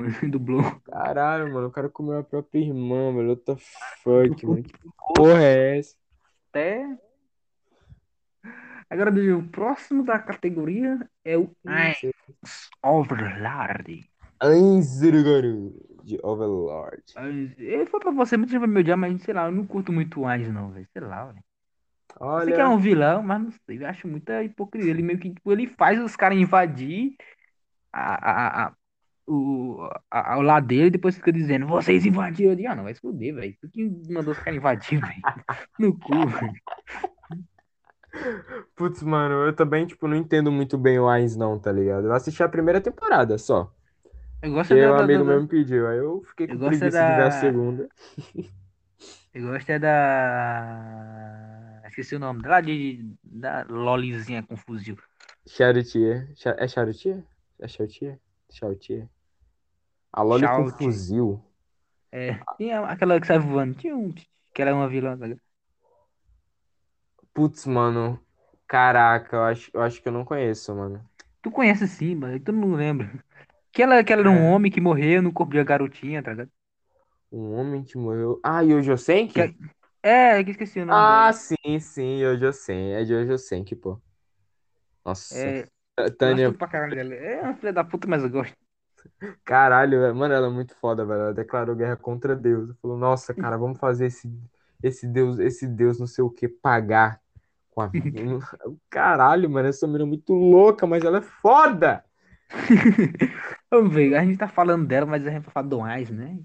[0.22, 0.62] ele dublou.
[0.86, 3.28] Caralho, mano, o cara comeu a própria irmã, velho.
[3.30, 3.56] What the
[4.02, 4.62] fuck, mano?
[4.64, 4.72] Que
[5.14, 5.96] porra é essa?
[6.50, 6.98] Até.
[8.90, 11.50] Agora, o próximo da categoria é o
[12.82, 14.08] Overlord.
[14.40, 15.74] Anzuruguru
[16.04, 17.02] de Overlord.
[17.58, 19.92] Ele foi pra você, muita gente vai me odiar, mas sei lá, eu não curto
[19.92, 20.86] muito o Ainz, não, velho.
[20.92, 21.44] Sei lá, velho.
[22.20, 24.90] Eu sei que é Olha, um vilão, mas não sei, eu acho muita hipocrisia.
[24.90, 27.16] Ele meio que, tipo, ele faz os caras invadir
[27.92, 28.72] a, a, a,
[29.26, 32.50] o, a, ao lado dele e depois fica dizendo, vocês invadiram.
[32.50, 33.56] Eu digo, ah, não, vai se fuder, velho.
[33.60, 35.22] Tu que mandou os caras invadir, velho.
[35.78, 36.54] No cu, velho.
[38.76, 42.06] Putz, mano, eu também, tipo, não entendo muito bem o Ainz, não, tá ligado?
[42.06, 43.72] Eu assisti a primeira temporada só.
[44.42, 46.58] Eu gosto da, um da- amigo da- meu me pediu, aí eu fiquei Eu com
[46.58, 47.88] gosto preguiça de ver a da- segunda.
[49.34, 49.78] Eu gosto é
[50.74, 51.82] da.
[51.88, 52.42] Esqueci o nome.
[52.46, 53.04] Lá de.
[53.22, 54.96] Da Lolizinha com fuzil.
[55.46, 56.28] Charutier.
[56.36, 57.22] Cha- É Charutier?
[57.60, 58.18] É Charutier?
[58.50, 59.08] Charutier.
[60.12, 60.84] A Loli com Shout.
[60.84, 61.42] fuzil.
[62.12, 62.38] É.
[62.56, 63.74] Tinha aquela que sai voando.
[63.74, 64.12] Tinha um.
[64.52, 65.16] Que era uma vilã.
[65.18, 65.26] tá?
[67.34, 68.18] Putz, mano.
[68.66, 71.04] Caraca, eu acho, eu acho que eu não conheço, mano.
[71.42, 72.40] Tu conhece sim, mano.
[72.40, 73.10] Tu não lembra.
[73.72, 74.52] Que ela, que ela era um É.
[74.52, 76.50] homem que morreu no corpo de uma garotinha, tá ligado?
[77.30, 78.40] Um homem que morreu.
[78.42, 79.34] Ah, Yojo Senki?
[79.34, 79.56] Que-
[80.02, 81.32] É, que esqueci o nome Ah, dela.
[81.32, 82.92] sim, sim, Yojo Senki.
[82.92, 84.00] É Yojo Senki, pô.
[85.04, 85.54] Nossa.
[85.56, 87.14] É, Tânia, pra caralho dela.
[87.14, 88.56] É uma filha da puta, mas eu gosto.
[89.44, 90.14] caralho, velho.
[90.14, 91.20] mano, ela é muito foda, velho.
[91.22, 92.74] Ela declarou guerra contra Deus.
[92.80, 94.30] Falou, nossa, cara, vamos fazer esse,
[94.82, 97.20] esse Deus, esse Deus não sei o que pagar
[97.74, 97.90] com a
[98.88, 102.04] Caralho, mano, essa menina é muito louca, mas ela é foda.
[103.70, 106.38] Vamos ver, a gente tá falando dela, mas a gente vai falar do Ainz, né?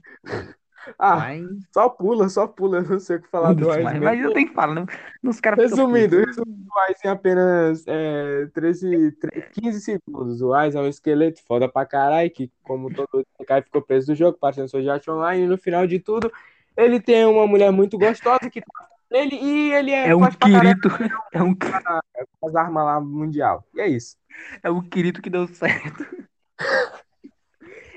[0.98, 4.00] Ah, Mas, só pula, só pula, eu não sei o que falar do Wise mas,
[4.00, 4.86] mas eu tenho que falar, né?
[5.22, 10.42] Nos caras ficam resumindo, o Wise em apenas é, 13, 13, 15 segundos.
[10.42, 14.16] O Wise é um esqueleto foda pra caralho, que como todo cara ficou preso do
[14.16, 16.32] jogo, parecendo Sword Online, e no final de tudo,
[16.78, 20.89] ele tem uma mulher muito gostosa que tá nele e ele é, É um Kirito,
[21.34, 23.64] é um, com as armas lá mundial.
[23.76, 24.16] E é isso.
[24.64, 26.05] é o Kirito que deu certo.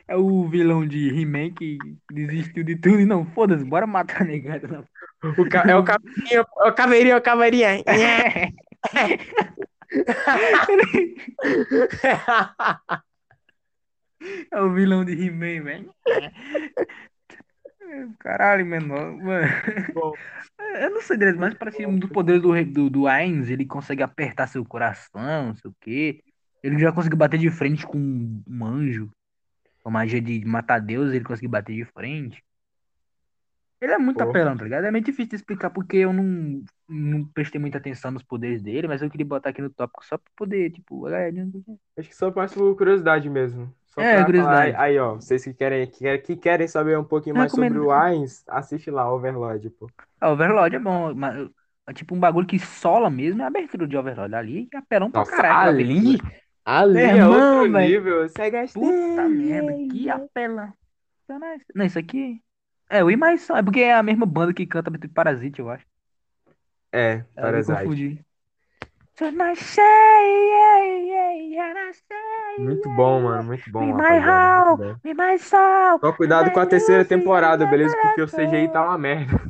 [0.08, 1.78] É o vilão de He-Man que
[2.10, 4.84] desistiu de tudo e não, foda-se, bora matar a negada.
[5.38, 7.84] O ca- é o caveirinha, é o caveirinha, é o caveirinha.
[14.50, 15.94] É o vilão de He-Man, velho.
[18.18, 19.12] Caralho, menor.
[19.16, 19.46] Mano.
[19.94, 20.12] Bom.
[20.58, 23.50] Eu não sei direito, mas parece que um dos poderes do, rei- do, do Ainz,
[23.50, 26.22] ele consegue apertar seu coração, não sei o quê.
[26.62, 29.10] Ele já conseguiu bater de frente com um anjo.
[29.82, 32.42] Com a magia de matar Deus, ele conseguiu bater de frente.
[33.80, 34.30] Ele é muito Porra.
[34.30, 34.84] apelão, tá ligado?
[34.84, 38.86] É meio difícil de explicar porque eu não, não prestei muita atenção nos poderes dele,
[38.86, 42.54] mas eu queria botar aqui no tópico só pra poder, tipo, Acho que só mais
[42.54, 43.74] por curiosidade mesmo.
[43.94, 44.76] Só É, curiosidade.
[44.76, 47.90] aí, ó, vocês que querem, que, querem- que querem saber um pouquinho mais sobre o
[47.92, 49.90] Ainz, assiste lá, Overlord, pô.
[50.20, 51.48] Ah, Overlord é bom, mas
[51.86, 55.10] é tipo um bagulho que sola mesmo, é a abertura de Overlord ali, é apelão
[55.10, 55.80] pra caralho.
[55.80, 56.18] ali,
[56.64, 58.00] ali é irmão, outro velho.
[58.00, 58.28] nível.
[58.28, 58.80] Você gastei.
[58.80, 60.72] Puta merda, que apelão.
[61.74, 62.42] Não, isso aqui.
[62.88, 63.48] É, o I mais.
[63.50, 65.86] É porque é a mesma banda que canta Parasite, eu acho.
[66.90, 67.64] É, Aí eu Parasite.
[67.64, 68.24] confundi.
[72.58, 75.00] Muito bom, mano, muito bom, Me my rapaziada, muito bom.
[75.04, 75.98] me my soul.
[76.00, 77.96] Só cuidado com a terceira temporada, beleza?
[78.00, 78.26] Porque o.
[78.26, 79.40] CGI tá uma merda.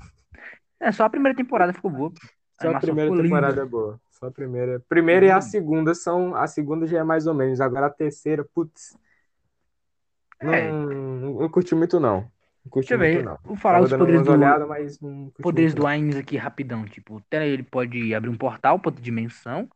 [0.80, 2.12] É, só a primeira temporada ficou boa.
[2.60, 3.22] Só a primeira linda.
[3.24, 4.00] temporada é boa.
[4.12, 4.80] Só a primeira.
[4.88, 6.32] Primeira e a segunda são.
[6.36, 7.60] A segunda já é mais ou menos.
[7.60, 8.96] Agora a terceira, putz.
[10.40, 10.70] Não, É.
[10.70, 12.30] não curti muito, não.
[12.64, 13.38] Não curti Deixa eu ver, não.
[13.44, 15.86] vou falar Tava os dando poderes umas do, olhadas, mas não curti poderes muito, do
[15.86, 16.84] Ainz aqui rapidão.
[16.84, 19.68] Tipo, até ele pode abrir um portal pra outra dimensão.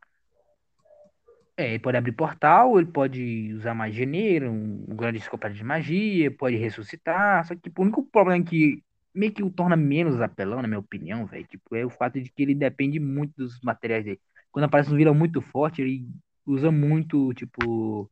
[1.59, 5.63] É, ele pode abrir portal, ele pode usar magia negra, um, um grande escopeta de
[5.63, 7.45] magia, pode ressuscitar.
[7.47, 8.83] Só que, tipo, o único problema que
[9.13, 12.29] meio que o torna menos apelão, na minha opinião, velho, tipo, é o fato de
[12.29, 14.19] que ele depende muito dos materiais dele.
[14.51, 16.07] Quando aparece um vilão muito forte, ele
[16.45, 18.09] usa muito, tipo,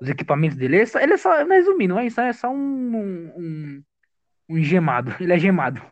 [0.00, 0.76] os equipamentos dele.
[0.76, 3.84] Ele é só, ele é só resumindo, é só, é só um, um,
[4.48, 5.14] um gemado.
[5.20, 5.82] Ele é gemado.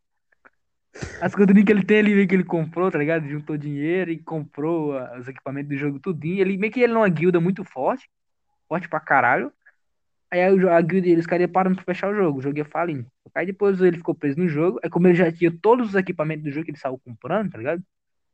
[1.23, 3.27] As coisas que ele tem ali, meio que ele comprou, tá ligado?
[3.27, 6.41] Juntou dinheiro e comprou os equipamentos do jogo tudinho.
[6.41, 8.11] Ele meio que ele numa guilda muito forte,
[8.69, 9.51] forte pra caralho.
[10.31, 13.07] Aí a, a guilda eles caras pararam pra fechar o jogo, o jogo ia falindo.
[13.35, 14.79] Aí depois ele ficou preso no jogo.
[14.85, 17.59] Aí como ele já tinha todos os equipamentos do jogo que ele saiu comprando, tá
[17.59, 17.83] ligado?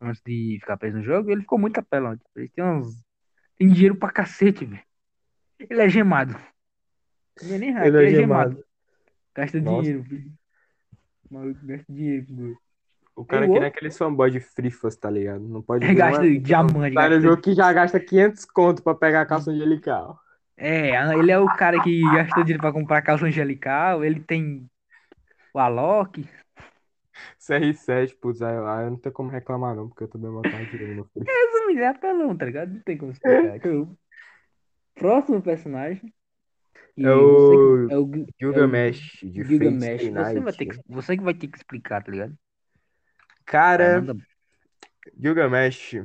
[0.01, 2.17] Antes de ficar preso no jogo, ele ficou muito apelão.
[2.17, 3.05] Tipo, ele tem uns.
[3.57, 4.83] Tem dinheiro pra cacete, velho.
[5.59, 6.37] Ele é gemado.
[7.43, 8.51] Não é nem hack, Ele ele é é gemado.
[8.51, 8.65] gemado.
[9.35, 9.83] Gasta Nossa.
[9.83, 10.33] dinheiro, filho.
[11.31, 12.59] O Maluco gasta dinheiro, filho.
[13.15, 15.41] O cara Eu que nem aquele fanboy de Frifas, tá ligado?
[15.41, 18.45] Não pode Ele ver gasta uma- diamante, Tá no gasta- jogo que já gasta 500
[18.45, 20.19] conto pra pegar a calça angelical.
[20.57, 24.69] É, ele é o cara que gastou dinheiro pra comprar calça angelical, ele tem
[25.55, 26.29] o Alok.
[27.41, 30.63] CR7, putz, aí, aí eu não tenho como reclamar não, porque eu também vou botar
[30.65, 31.25] dinheiro no Free.
[31.67, 32.73] Menina é apelão, tá ligado?
[32.73, 33.59] Não tem como explicar.
[34.99, 36.13] O Próximo personagem.
[36.99, 40.03] É o você é o Gil- Gilgamesh, de Gilgamesh.
[40.03, 42.37] Fate Você vai, ter que, você que vai ter que explicar, tá ligado?
[43.47, 44.17] Cara, manda-
[45.17, 46.05] Gilgamesh,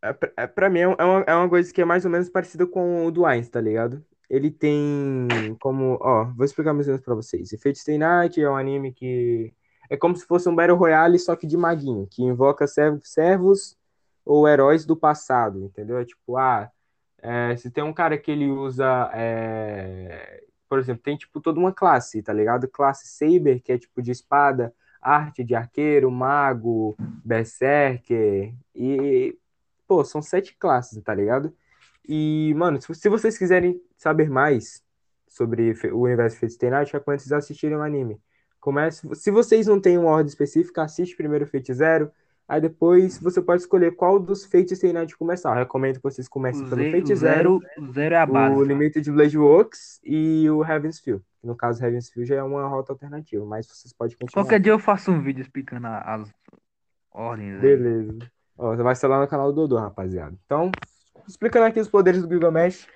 [0.00, 2.28] é, pra- é, pra mim é uma, é uma coisa que é mais ou menos
[2.28, 4.04] parecida com o do Ainz, tá ligado?
[4.30, 5.26] Ele tem
[5.60, 7.50] como, ó, vou explicar mais ou menos pra vocês.
[7.60, 9.52] Fate Stay Night é um anime que
[9.90, 13.76] é como se fosse um Battle Royale, só que de maguinho, que invoca serv- servos
[14.24, 15.98] ou heróis do passado, entendeu?
[15.98, 16.70] É tipo, ah,
[17.22, 21.72] é, se tem um cara que ele usa, é, por exemplo, tem tipo toda uma
[21.72, 22.68] classe, tá ligado?
[22.68, 29.36] Classe Saber, que é tipo de espada, arte de arqueiro, mago, berserker, e,
[29.86, 31.54] pô, são sete classes, tá ligado?
[32.08, 34.82] E, mano, se, vocês quiserem saber mais
[35.26, 38.20] sobre o universo Fate Night, recomendo vocês assistirem o anime.
[38.60, 42.10] Comece, se vocês não têm uma ordem específica, assiste primeiro Fate Zero,
[42.48, 45.50] aí depois você pode escolher qual dos Fate Stay Night começar.
[45.50, 48.18] Eu recomendo que vocês comecem O, pelo ze- Fate o Zero, zero, o zero é
[48.18, 48.64] a o base.
[48.64, 51.20] Limited Blade Works e o Heaven's Feel.
[51.44, 54.44] No caso, Heaven's Feel já é uma rota alternativa, mas vocês podem continuar.
[54.44, 56.28] Qualquer dia eu faço um vídeo explicando as
[57.12, 57.54] ordens.
[57.54, 57.60] aí.
[57.60, 58.18] Beleza.
[58.56, 60.34] Ó, vai ser lá no canal do Dodô, rapaziada.
[60.44, 60.72] Então,
[61.28, 62.88] explicando aqui os poderes do Gilgamesh.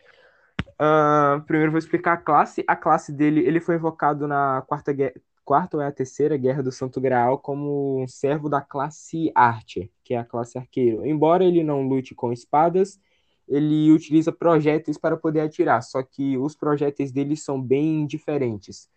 [0.78, 2.64] Ah, primeiro vou explicar a classe.
[2.66, 5.14] A classe dele, ele foi invocado na quarta guerra,
[5.44, 9.90] quarta ou é a terceira guerra do Santo Graal como um servo da classe Archer,
[10.04, 11.04] que é a classe arqueiro.
[11.06, 13.00] Embora ele não lute com espadas,
[13.48, 18.88] ele utiliza projéteis para poder atirar, só que os projéteis dele são bem diferentes.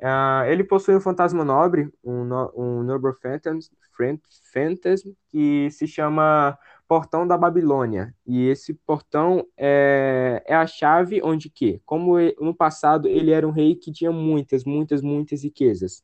[0.00, 3.70] Uh, ele possui um fantasma nobre, um, no, um Noble Phantasm,
[4.52, 6.58] Phantasm, que se chama
[6.88, 8.14] Portão da Babilônia.
[8.26, 13.50] E esse portão é, é a chave onde que, como no passado ele era um
[13.50, 16.02] rei que tinha muitas, muitas, muitas riquezas.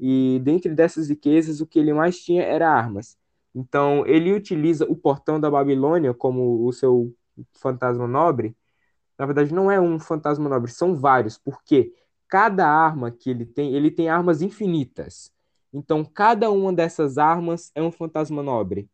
[0.00, 3.16] E dentre dessas riquezas, o que ele mais tinha era armas.
[3.54, 7.14] Então, ele utiliza o portão da Babilônia como o seu
[7.52, 8.56] fantasma nobre.
[9.18, 11.92] Na verdade, não é um fantasma nobre, são vários, porque
[12.28, 15.30] cada arma que ele tem, ele tem armas infinitas.
[15.72, 18.90] Então, cada uma dessas armas é um fantasma nobre.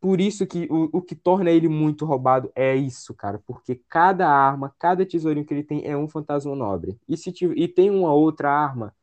[0.00, 3.42] Por isso que o, o que torna ele muito roubado é isso, cara.
[3.46, 6.98] Porque cada arma, cada tesourinho que ele tem é um fantasma nobre.
[7.08, 8.94] E, se tiver, e tem uma outra arma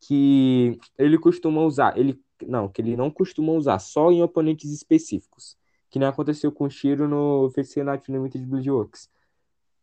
[0.00, 1.96] que ele costuma usar.
[1.98, 5.56] Ele, não, que ele não costuma usar, só em oponentes específicos.
[5.90, 9.10] Que nem aconteceu com o Shiro no FC Night Limited Bloodworks.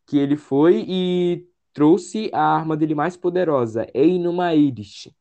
[0.06, 5.14] Que ele foi e trouxe a arma dele mais poderosa, Einuma Irish,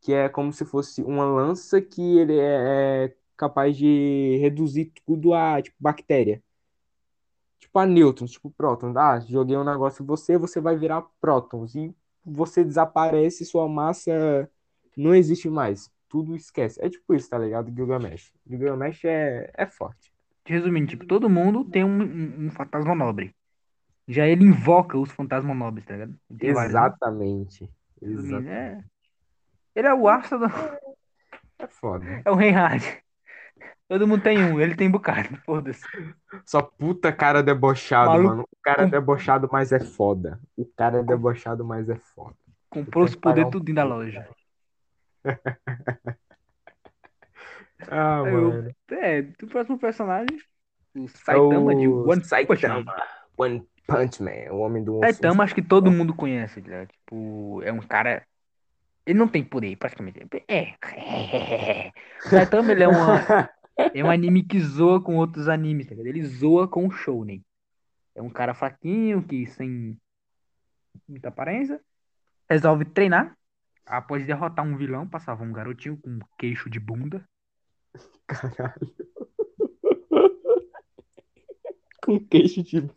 [0.00, 5.32] que é como se fosse uma lança que ele é, é capaz de reduzir tudo
[5.32, 6.42] a tipo, bactéria.
[7.58, 8.94] Tipo a nêutrons, tipo prótons.
[8.96, 11.74] Ah, joguei um negócio em você, você vai virar prótons.
[11.74, 14.50] E você desaparece, sua massa
[14.94, 15.90] não existe mais.
[16.06, 16.84] Tudo esquece.
[16.84, 17.74] É tipo isso, tá ligado?
[17.74, 18.32] Gilgamesh.
[18.46, 20.12] Gilgamesh é, é forte.
[20.44, 23.34] Resumindo, tipo, todo mundo tem um, um, um fantasma nobre.
[24.06, 26.14] Já ele invoca os fantasmas nobres, tá ligado?
[26.36, 27.62] Tem Exatamente.
[27.62, 27.68] Né?
[28.10, 28.50] Exatamente.
[28.50, 28.84] É...
[29.74, 30.46] Ele é o Arsa do...
[31.58, 32.04] É foda.
[32.24, 32.82] É o Rei Hard.
[33.90, 35.84] Todo mundo tem um, ele tem bocado, foda-se.
[36.46, 38.42] Só puta cara debochado, Maluco, mano.
[38.42, 40.38] O cara é debochado, mas é foda.
[40.56, 42.36] O cara é debochado, mas é foda.
[42.68, 44.28] Comprou os poderes tudinho da loja.
[47.90, 48.72] ah, mano.
[48.92, 50.38] É, o próximo personagem,
[50.94, 51.78] o Saitama é o...
[51.80, 52.94] de One Saitama.
[53.36, 56.86] One Punch Man, o homem do Saitama, acho que todo mundo conhece, né?
[56.86, 58.22] Tipo, é um cara.
[59.04, 60.24] Ele não tem poder, praticamente.
[60.46, 60.74] É.
[62.30, 63.50] Saitama, ele é uma.
[63.94, 66.06] É um anime que zoa com outros animes, tá ligado?
[66.06, 67.44] Ele zoa com o Shounen.
[68.14, 69.98] É um cara fraquinho, que sem
[71.08, 71.80] muita aparência.
[72.48, 73.36] Resolve treinar.
[73.86, 77.26] Após derrotar um vilão, passava um garotinho com um queixo de bunda.
[78.26, 78.94] Caralho.
[82.04, 82.94] com queixo de bunda.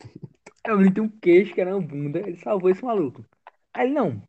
[0.65, 2.19] É, ele tem um queixo que era uma bunda.
[2.19, 3.25] Ele salvou esse maluco.
[3.73, 4.21] Aí não.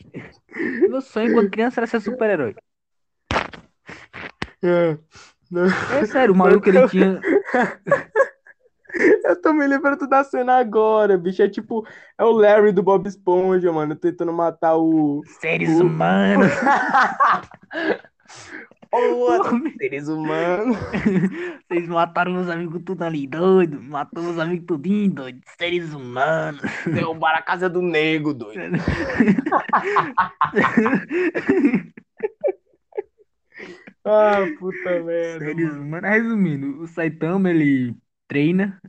[0.88, 2.54] Meu sonho quando criança era ser super-herói.
[4.62, 4.98] É.
[6.00, 7.20] É sério, o maluco ele tinha.
[9.24, 11.42] Eu tô me lembrando da cena agora, bicho.
[11.42, 11.86] É tipo,
[12.18, 15.22] é o Larry do Bob Esponja, mano, tentando matar o.
[15.40, 15.84] Seres o...
[15.84, 16.50] humanos!
[18.92, 19.28] Ô,
[19.78, 20.76] seres humanos.
[21.70, 23.80] Vocês mataram meus amigos tudo ali, doido.
[23.80, 25.40] Matou meus amigos tudinho, doido.
[25.56, 26.60] Seres humanos.
[26.84, 28.78] Derrubaram a casa do nego, doido.
[34.04, 35.44] Ah, puta merda.
[35.44, 36.10] Seres humanos.
[36.10, 37.94] Resumindo, o Saitama, ele
[38.26, 38.80] treina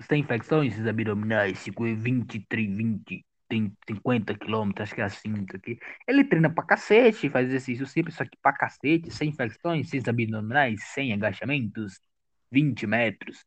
[0.00, 5.78] sem infecções, abdominais, 20, 30, 20, tem 50 quilômetros, acho que é assim, aqui.
[6.08, 10.82] Ele treina pra cacete, faz exercício simples, só que pra cacete, sem infecções, sem abdominais,
[10.94, 12.00] sem agachamentos,
[12.50, 13.44] 20 metros.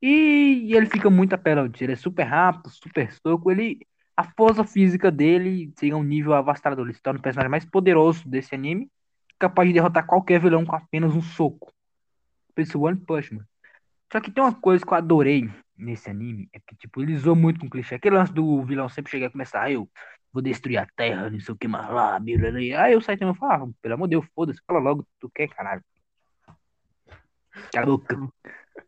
[0.00, 3.80] E, e ele fica muito apelante, ele é super rápido, super soco, ele...
[4.16, 7.64] A força física dele chega a um nível avastador, ele se torna o personagem mais
[7.64, 8.88] poderoso desse anime,
[9.38, 11.72] capaz de derrotar qualquer vilão com apenas um soco.
[12.56, 13.44] Isso, One Punch Man.
[14.12, 17.34] Só que tem uma coisa que eu adorei nesse anime é que, tipo, ele zoou
[17.34, 17.96] muito com clichê.
[17.96, 19.88] Aquele lance do vilão sempre chegar e começar, ah, eu
[20.32, 22.18] vou destruir a terra, não sei o que mais lá,
[22.78, 25.82] aí o Saitama fala, ah, pelo amor de Deus, foda-se, fala logo tu quer, caralho.
[27.72, 27.98] Cala.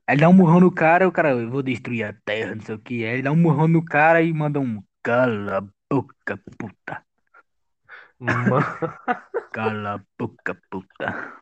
[0.06, 2.74] Aí dá um murrão no cara, o cara, eu vou destruir a terra, não sei
[2.74, 3.04] o que.
[3.04, 7.05] Aí ele dá um murrão no cara e manda um cala a boca, puta.
[9.52, 11.40] Cala a boca, puta.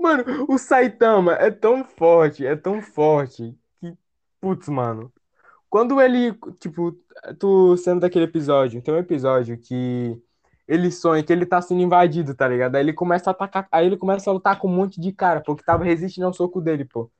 [0.00, 3.58] Mano, o Saitama é tão forte, é tão forte
[4.40, 5.12] Putz, mano.
[5.68, 6.96] Quando ele, tipo,
[7.38, 10.16] tu sendo daquele episódio, tem um episódio que
[10.66, 12.76] ele sonha que ele tá sendo invadido, tá ligado?
[12.76, 15.40] Aí ele começa a atacar, aí ele começa a lutar com um monte de cara,
[15.40, 17.10] pô, que tava resistindo ao soco dele, pô.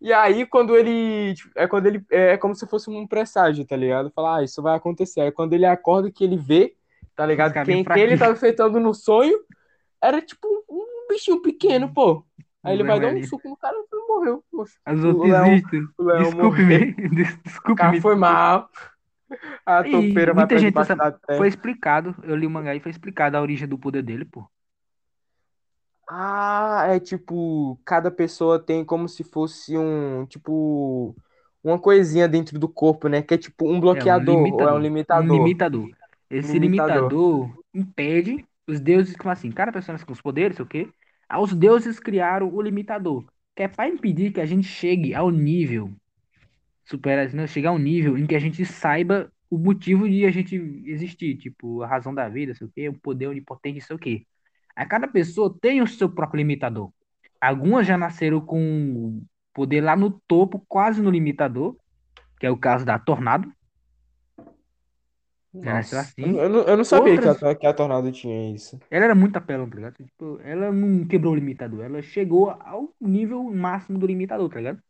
[0.00, 1.34] E aí, quando ele.
[1.34, 2.04] Tipo, é quando ele.
[2.10, 4.10] É como se fosse um presságio, tá ligado?
[4.10, 5.20] Falar, ah, isso vai acontecer.
[5.22, 6.74] Aí quando ele acorda que ele vê,
[7.22, 7.52] tá ligado?
[7.64, 9.38] Quem, quem ele tava enfrentando no sonho
[10.02, 12.24] era tipo um bichinho pequeno, pô.
[12.64, 14.44] Aí ele vai dar um suco no cara e morreu.
[14.50, 14.74] Poxa.
[14.84, 15.86] As outras existem.
[16.18, 16.92] Desculpe-me.
[17.44, 18.00] Desculpe-me.
[18.00, 18.68] Foi mal.
[19.64, 21.20] A topeira vai muita gente terra.
[21.36, 24.44] Foi explicado, eu li o mangá e foi explicado a origem do poder dele, pô.
[26.10, 31.16] Ah, é tipo, cada pessoa tem como se fosse um, tipo,
[31.62, 33.22] uma coisinha dentro do corpo, né?
[33.22, 35.30] Que é tipo um bloqueador ou é um limitador.
[35.30, 35.88] Um limitador.
[36.32, 37.12] Esse Limitador.
[37.12, 40.88] limitador impede os deuses, como assim, cada pessoa nasce com os poderes, sei o quê?
[41.28, 43.24] Aí os deuses criaram o limitador,
[43.54, 45.92] que é para impedir que a gente chegue ao nível,
[46.84, 50.56] supera, não, chegar ao nível em que a gente saiba o motivo de a gente
[50.86, 54.24] existir, tipo, a razão da vida, sei o quê, o poder onipotente, sei o quê.
[54.74, 56.90] Aí cada pessoa tem o seu próprio limitador.
[57.38, 59.22] Algumas já nasceram com
[59.52, 61.76] poder lá no topo, quase no limitador,
[62.40, 63.52] que é o caso da Tornado.
[65.60, 66.38] Assim.
[66.38, 68.80] eu, não- eu não sabia Outras- que, a, que a Tornado tinha isso.
[68.90, 69.94] Ela era muito apelão, tá ligado?
[69.96, 74.80] Tipo, ela não quebrou o limitador, ela chegou ao nível máximo do limitador, tá ligado?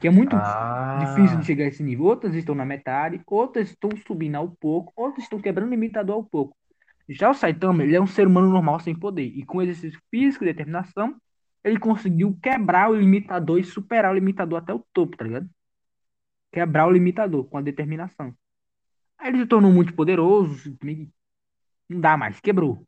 [0.00, 2.06] Que é muito Ah, difícil de chegar a esse nível.
[2.06, 6.24] Outras estão na metade, outras estão subindo ao pouco, outras estão quebrando o limitador ao
[6.24, 6.56] pouco.
[7.08, 9.26] Já o Saitama, ele é um ser humano normal sem poder.
[9.26, 11.14] E com exercício físico e determinação,
[11.62, 15.48] ele conseguiu quebrar o limitador e superar o limitador até o topo, tá ligado?
[16.52, 18.34] Quebrar o limitador com a determinação.
[19.24, 21.10] Aí ele se tornou muito poderoso, simplesmente
[21.88, 22.86] não dá mais, quebrou.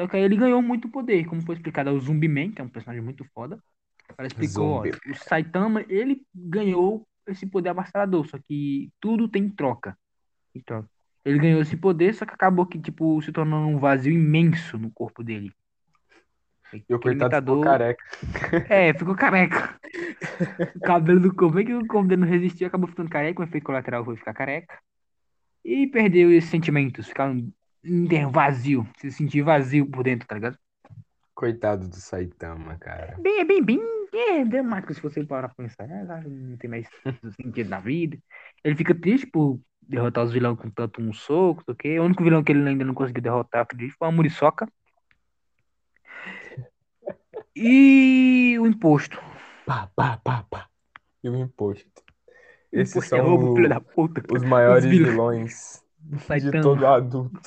[0.00, 2.62] Só que aí ele ganhou muito poder, como foi explicado, é o Zumbi Man, que
[2.62, 3.62] é um personagem muito foda.
[4.16, 9.98] Ela explicou, olha, o Saitama, ele ganhou esse poder avassalador, só que tudo tem troca.
[10.64, 10.88] Troca.
[11.22, 14.90] Ele ganhou esse poder, só que acabou que, tipo, se tornando um vazio imenso no
[14.90, 15.52] corpo dele.
[16.88, 18.04] E o coitado ficou limitador- careca.
[18.70, 19.78] É, ficou careca.
[20.76, 23.44] O cabelo do corpo, é que o corpo dele não resistiu, acabou ficando careca, o
[23.44, 24.78] efeito colateral foi ficar careca.
[25.66, 27.34] E perdeu esses sentimentos, ficar
[27.84, 30.56] inter- vazio, se sentir vazio por dentro, tá ligado?
[31.34, 33.18] Coitado do Saitama, cara.
[33.20, 33.80] Bem, é bem, bem,
[34.14, 36.04] é dramático se você parar pra pensar, né?
[36.24, 36.86] Não tem mais
[37.34, 38.16] sentido na vida.
[38.62, 41.98] Ele fica triste por derrotar os vilões com tanto um soco, o quê.
[41.98, 44.68] O único vilão que ele ainda não conseguiu derrotar, acredito, foi a Muriçoca.
[47.56, 49.18] E o imposto.
[49.64, 50.68] Pá, pá, pá, pá.
[51.24, 51.95] E o imposto.
[52.72, 54.22] Esses é são roubo, o- filho da puta.
[54.32, 55.82] os maiores Os vilões.
[56.28, 57.40] de todo adulto.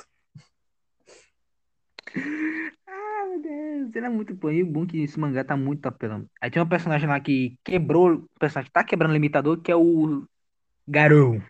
[2.86, 4.50] Ah, meu Deus, ele é muito bom.
[4.50, 6.28] E o bom é que esse mangá tá muito apelando.
[6.40, 9.76] Aí tem um personagem lá que quebrou, o personagem tá quebrando o limitador, que é
[9.76, 10.24] o
[10.86, 11.40] Garou.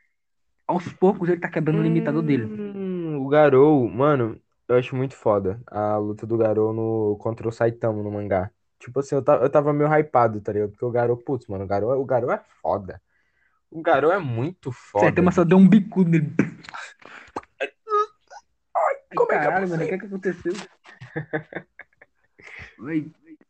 [0.66, 2.45] Aos poucos ele tá quebrando o limitador dele.
[2.45, 7.53] Hum, o Garou, mano, eu acho muito foda a luta do Garou no, contra o
[7.53, 8.51] Saitama no mangá.
[8.79, 10.71] Tipo assim, eu tava, eu tava meio hypado, tá ligado?
[10.71, 13.01] Porque o Garou, putz, mano, o Garou, o Garou é foda.
[13.71, 15.07] O Garou é muito foda.
[15.07, 16.35] Saitama só deu um bicudo nele.
[17.61, 20.53] Ai, como é que é caralho, mano, o que é que aconteceu?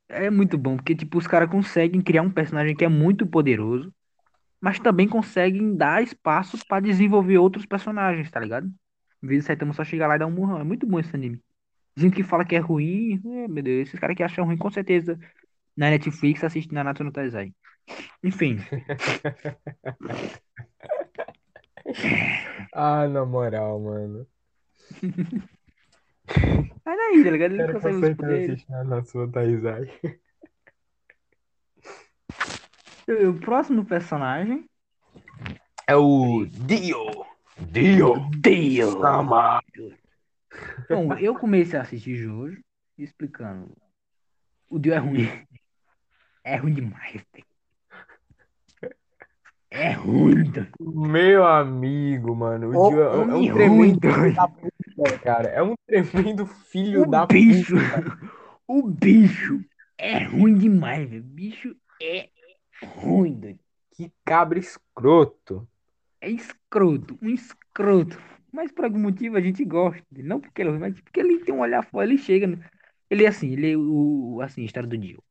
[0.08, 3.94] É muito bom, porque tipo, os caras conseguem criar um personagem que é muito poderoso,
[4.60, 8.70] mas também conseguem dar espaço pra desenvolver outros personagens, tá ligado?
[9.22, 10.60] Em vez de Saitama só chegar lá e dar um murrão.
[10.60, 11.40] É muito bom esse anime.
[11.96, 14.70] Gente que fala que é ruim, é, meu Deus, esses caras que acham ruim, com
[14.70, 15.18] certeza,
[15.76, 17.52] na Netflix assistem na Natsu no Taizai.
[18.22, 18.58] Enfim,
[22.72, 24.26] Ah, na moral, mano.
[26.84, 27.52] mas aí, tá ligado?
[27.52, 28.66] Ele Quero consegue os poderes.
[28.68, 29.28] na sua.
[33.28, 34.68] O próximo personagem.
[35.88, 37.26] É o Dio.
[37.58, 38.30] Dio.
[38.40, 38.92] Dio!
[39.00, 39.62] Sama.
[40.88, 42.62] Bom, eu comecei a assistir Jojo
[42.96, 43.76] explicando.
[44.68, 45.28] O Dio é ruim.
[46.44, 47.49] É ruim demais, velho.
[49.80, 50.52] É ruim.
[50.78, 52.68] Meu amigo, mano.
[52.68, 55.48] O Dio é, é um tremendo ruim, da puta, cara.
[55.48, 57.74] É um tremendo filho O da bicho.
[57.76, 58.30] puta.
[58.68, 59.64] O bicho
[59.98, 61.22] é ruim demais, velho.
[61.22, 62.28] O bicho é
[62.84, 63.58] ruim, doido.
[63.96, 65.66] Que cabra escroto.
[66.20, 68.16] É escroto, um escroto.
[68.52, 70.28] Mas por algum motivo a gente gosta dele.
[70.28, 72.46] Não porque ele é ruim, mas porque ele tem um olhar fora, ele chega.
[73.08, 74.40] Ele é assim, ele é o.
[74.42, 75.24] Assim, a história do Dio.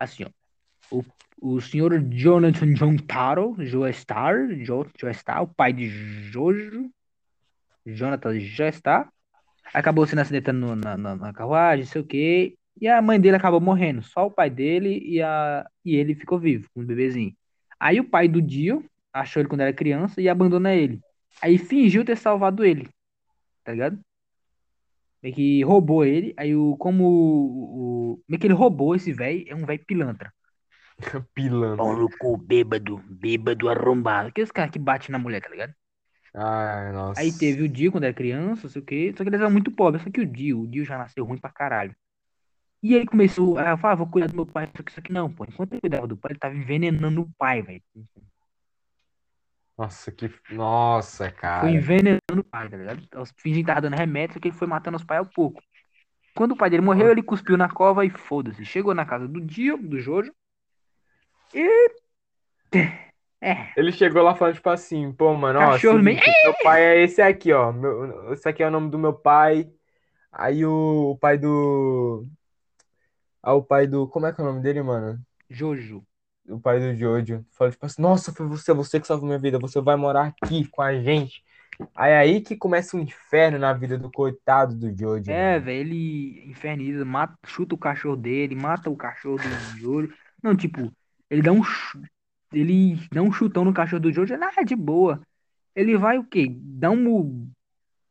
[0.00, 0.30] Assim, ó.
[0.90, 1.04] O,
[1.40, 6.90] o senhor Jonathan John Taro, Joestar, Jo, Joestar, o pai de Jojo,
[7.86, 9.10] Jonathan Joestar,
[9.72, 12.56] acabou se acidentando na, na, na carruagem, sei o quê.
[12.80, 14.02] E a mãe dele acabou morrendo.
[14.02, 17.32] Só o pai dele e, a, e ele ficou vivo, com o bebezinho.
[17.78, 21.00] Aí o pai do Dio achou ele quando era criança e abandona ele.
[21.42, 22.88] Aí fingiu ter salvado ele.
[23.62, 23.98] Tá ligado?
[25.22, 26.34] Meio que roubou ele.
[26.36, 26.76] Aí o.
[26.76, 28.12] Como o.
[28.14, 29.44] o- meio que ele roubou esse velho.
[29.48, 30.32] É um velho pilantra.
[31.34, 31.76] Pilantra.
[31.76, 33.02] Pau no cu, bêbado.
[33.08, 34.28] Bêbado arrombado.
[34.28, 35.74] Aqueles caras que batem na mulher, tá ligado?
[36.34, 37.20] Ai, nossa.
[37.20, 39.14] Aí teve o Dio quando era criança, não sei o quê.
[39.16, 40.02] Só que eles eram muito pobres.
[40.02, 41.94] Só que o Dio, o Dio já nasceu ruim pra caralho.
[42.82, 44.68] E ele começou a falar, ah, vou cuidar do meu pai.
[44.76, 45.44] Só que isso aqui não, pô.
[45.44, 47.82] Enquanto ele cuidava do pai, ele tava envenenando o pai, velho.
[49.78, 50.30] Nossa, que.
[50.50, 51.62] Nossa, cara.
[51.62, 53.02] Foi envenenando o pai, tá ligado?
[53.16, 55.62] Os fins que tava dando remédio, só que ele foi matando os pais ao pouco.
[56.36, 58.64] Quando o pai dele morreu, ele cuspiu na cova e foda-se.
[58.64, 60.32] Chegou na casa do Dio, do Jojo.
[61.54, 61.90] E.
[63.40, 63.72] É.
[63.76, 67.20] Ele chegou lá falando, tipo assim, pô, mano, ó, Cachorro seguinte, meu pai é esse
[67.20, 67.70] aqui, ó.
[67.72, 69.70] Meu, esse aqui é o nome do meu pai.
[70.32, 72.26] Aí o, o pai do.
[73.42, 74.08] Ah, o pai do.
[74.08, 75.20] Como é que é o nome dele, mano?
[75.48, 76.02] Jojo.
[76.48, 77.44] O pai do Jojo.
[77.52, 79.58] Falou, tipo assim, nossa, foi você, você que salvou minha vida.
[79.58, 81.44] Você vai morar aqui com a gente.
[81.94, 85.30] Aí é aí que começa o inferno na vida do coitado do Jojo.
[85.30, 90.14] É, velho, ele inferniza, mata, chuta o cachorro dele, mata o cachorro do Jojo.
[90.42, 90.92] Não, tipo,
[91.30, 91.62] ele dá um
[92.52, 95.20] ele dá um chutão no cachorro do Jojo, ah, de boa.
[95.74, 96.46] Ele vai o quê?
[96.56, 97.50] Dá um mu-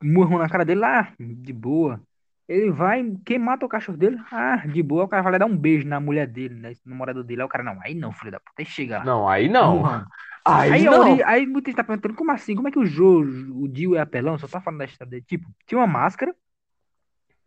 [0.03, 2.01] murrão na cara dele, ah, de boa.
[2.45, 4.17] Ele vai, quem mata o cachorro dele?
[4.29, 5.05] Ah, de boa.
[5.05, 6.73] O cara vai lá dar um beijo na mulher dele, né?
[6.85, 7.41] namorado dele.
[7.41, 9.05] Aí o cara, não, aí não, filho da puta, aí chega lá.
[9.05, 10.05] Não, aí não.
[10.45, 11.25] Aí, Aí, não.
[11.25, 12.53] aí muita gente tá perguntando, como assim?
[12.53, 14.37] Como é que o Jojo, o Dio é apelão?
[14.37, 15.23] Só tá falando da história dele.
[15.25, 16.35] Tipo, tinha uma máscara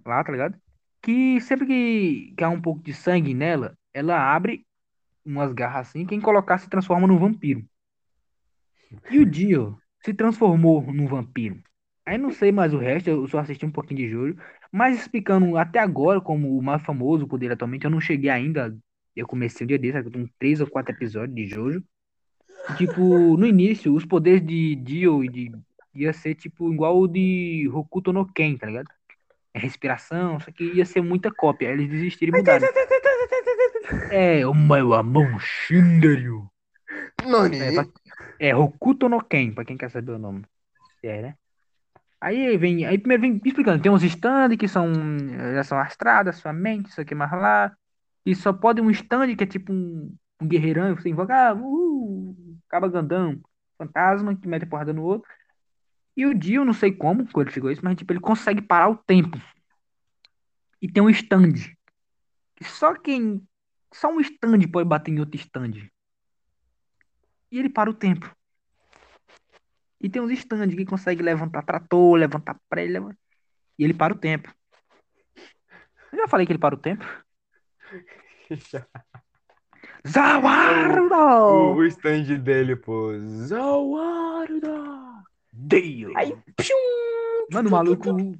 [0.04, 0.56] lá, tá ligado?
[1.02, 4.66] Que sempre que, que há um pouco de sangue nela, ela abre
[5.26, 7.64] umas garras assim, quem colocar se transforma num vampiro.
[9.10, 11.60] E o Dio se transformou num vampiro.
[12.06, 14.36] Aí não sei mais o resto, eu só assisti um pouquinho de Jojo.
[14.70, 18.76] Mas explicando até agora, como o mais famoso poder atualmente, eu não cheguei ainda.
[19.14, 21.82] Eu comecei um dia desse, com três ou quatro episódios de Jojo.
[22.76, 25.52] Tipo, no início, os poderes de Dio e de.
[25.94, 28.88] ia ser tipo igual o de Hokuto no Ken, tá ligado?
[29.56, 31.68] É respiração, só que ia ser muita cópia.
[31.68, 32.68] Aí eles desistiram e mudaram.
[34.10, 36.50] É, o meu amor Shinderu.
[37.26, 37.56] Nani?
[37.56, 37.86] É, pra-
[38.38, 40.44] é Hokuto no Ken, pra quem quer saber o nome.
[41.02, 41.34] É, né?
[42.20, 44.92] Aí vem, aí primeiro vem explicando, tem uns stand que são,
[45.54, 47.74] já são astradas, sua mente, isso aqui mais lá.
[48.26, 52.36] E só pode um stand que é tipo um, um guerreirão, você invoca, uh,
[52.68, 53.40] acaba grandão,
[53.78, 55.26] fantasma que mete a porrada no outro.
[56.16, 58.96] E o Dio, não sei como, ele a isso, mas tipo, ele consegue parar o
[58.96, 59.38] tempo.
[60.80, 61.54] E tem um stand.
[62.62, 63.46] Só quem.
[63.92, 65.90] Só um stand pode bater em outro stand.
[67.50, 68.34] E ele para o tempo.
[70.00, 73.16] E tem uns stands que consegue levantar trator, levantar pré, leva-
[73.78, 74.54] e ele para o tempo.
[76.12, 77.04] Eu já falei que ele para o tempo.
[78.50, 81.76] o, Zawarudo!
[81.76, 83.12] o stand dele, pô.
[83.18, 84.70] Zawaruda.
[85.56, 86.12] Dio!
[86.16, 88.38] Aí, pium, Mano, o maluco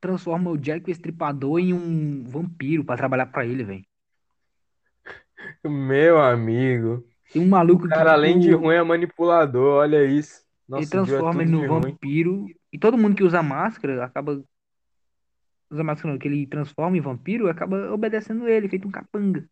[0.00, 3.84] transforma o Jack o Estripador em um vampiro pra trabalhar pra ele, velho.
[5.64, 7.04] Meu amigo.
[7.32, 9.80] Tem um maluco O que, cara, além de tipo, ruim, é manipulador.
[9.80, 10.40] Olha isso.
[10.40, 11.80] ele Nossa, Dio é transforma tudo ele ruim.
[11.80, 12.46] vampiro.
[12.72, 14.42] E todo mundo que usa máscara acaba.
[15.70, 19.48] Usa máscara não, que ele transforma em vampiro, acaba obedecendo ele, feito um capanga.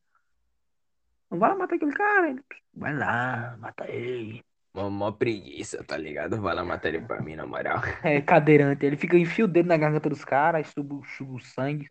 [1.30, 2.30] Não vai lá matar aquele cara.
[2.30, 2.40] Ele,
[2.74, 4.42] Vai lá, mata ele.
[4.74, 6.40] Mó, mó preguiça, tá ligado?
[6.40, 7.80] Vai lá matar ele pra mim, na moral.
[8.02, 8.84] É cadeirante.
[8.86, 11.90] Ele fica enfia o dedo na garganta dos caras, suga, o- suga o sangue.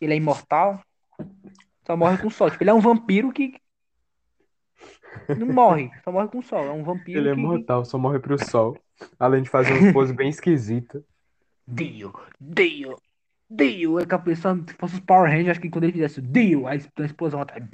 [0.00, 0.80] Ele é imortal.
[1.86, 2.50] Só morre com sol.
[2.50, 3.54] Tipo, ele é um vampiro que.
[5.36, 6.64] Não morre, só morre com sol.
[6.64, 7.40] É um vampiro Ele é que.
[7.40, 8.78] mortal, só morre pro sol.
[9.18, 11.02] Além de fazer uns poses bem esquisitas.
[11.66, 12.96] Dio, Dio,
[13.50, 13.98] Dio.
[13.98, 16.22] É que a pessoa, se fosse os Power Rangers, acho que quando ele fizesse o
[16.22, 17.64] Dio, aí a explosão atrás.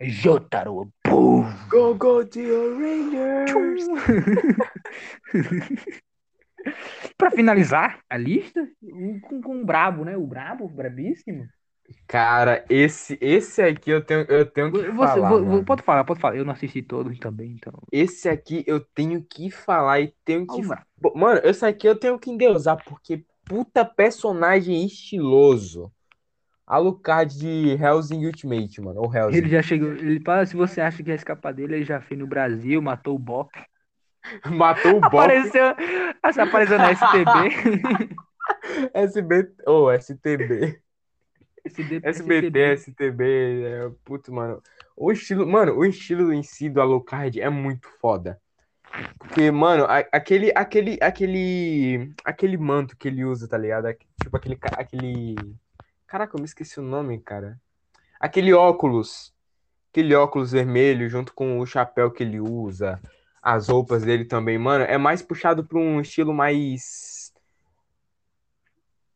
[0.00, 0.92] Jotaro.
[1.02, 1.44] Pum.
[1.68, 3.86] Go, go, Dio Rangers!
[7.16, 8.68] Pra finalizar a lista,
[9.22, 10.16] com, com o Brabo, né?
[10.16, 11.48] O Brabo, o Brabíssimo.
[12.06, 15.64] Cara, esse, esse aqui eu tenho, eu tenho que Você, falar, vo- vo- mano.
[15.64, 16.36] pode falar, pode falar.
[16.36, 17.72] Eu não assisti todos também, então.
[17.90, 20.60] Esse aqui eu tenho que falar e tenho que.
[21.00, 25.90] Pô, Mano, esse aqui eu tenho que endeusar, porque puta personagem estiloso.
[26.68, 29.00] Alucard de Hellsing Ultimate, mano.
[29.00, 29.48] Ou Ele Hellsing.
[29.48, 29.90] já chegou.
[29.92, 33.16] Ele fala, se você acha que ia escapar dele, ele já fez no Brasil, matou
[33.16, 33.50] o Bop.
[34.44, 35.16] Matou o Bop.
[35.16, 35.74] Apareceu,
[36.22, 38.10] apareceu na STB.
[38.92, 39.50] SB.
[39.64, 40.82] Ou STB.
[41.64, 43.24] SB, SBT, STB.
[43.64, 44.60] É, putz, mano.
[44.96, 45.46] O estilo.
[45.46, 48.38] Mano, o estilo em si do Alucard é muito foda.
[49.18, 53.86] Porque, mano, aquele, aquele, aquele, aquele manto que ele usa, tá ligado?
[54.20, 55.36] Tipo aquele, aquele,
[56.08, 57.60] caraca, eu me esqueci o nome, cara.
[58.18, 59.32] Aquele óculos,
[59.92, 63.00] aquele óculos vermelho junto com o chapéu que ele usa,
[63.40, 67.32] as roupas dele também, mano, é mais puxado pra um estilo mais,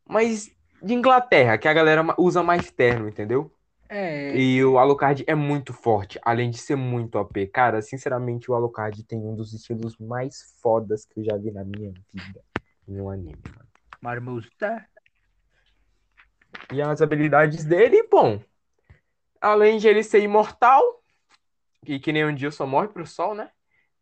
[0.06, 0.50] mais
[0.82, 3.50] de Inglaterra, que a galera usa mais terno, entendeu?
[3.88, 7.46] É, E o Alucard é muito forte, além de ser muito OP.
[7.48, 11.64] Cara, sinceramente, o Alucard tem um dos estilos mais fodas que eu já vi na
[11.64, 12.40] minha vida
[12.88, 13.68] em um anime, mano.
[14.00, 14.86] Marmosta.
[16.72, 18.40] E as habilidades dele, bom.
[19.42, 20.82] Além de ele ser imortal,
[21.86, 23.50] E que nem um dia só morre pro sol, né?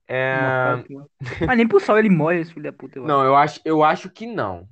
[0.08, 0.84] É...
[1.46, 2.98] Mas nem pro sol ele morre, esse filho da puta.
[2.98, 3.18] eu acho.
[3.18, 4.68] Não, eu acho, eu acho que não.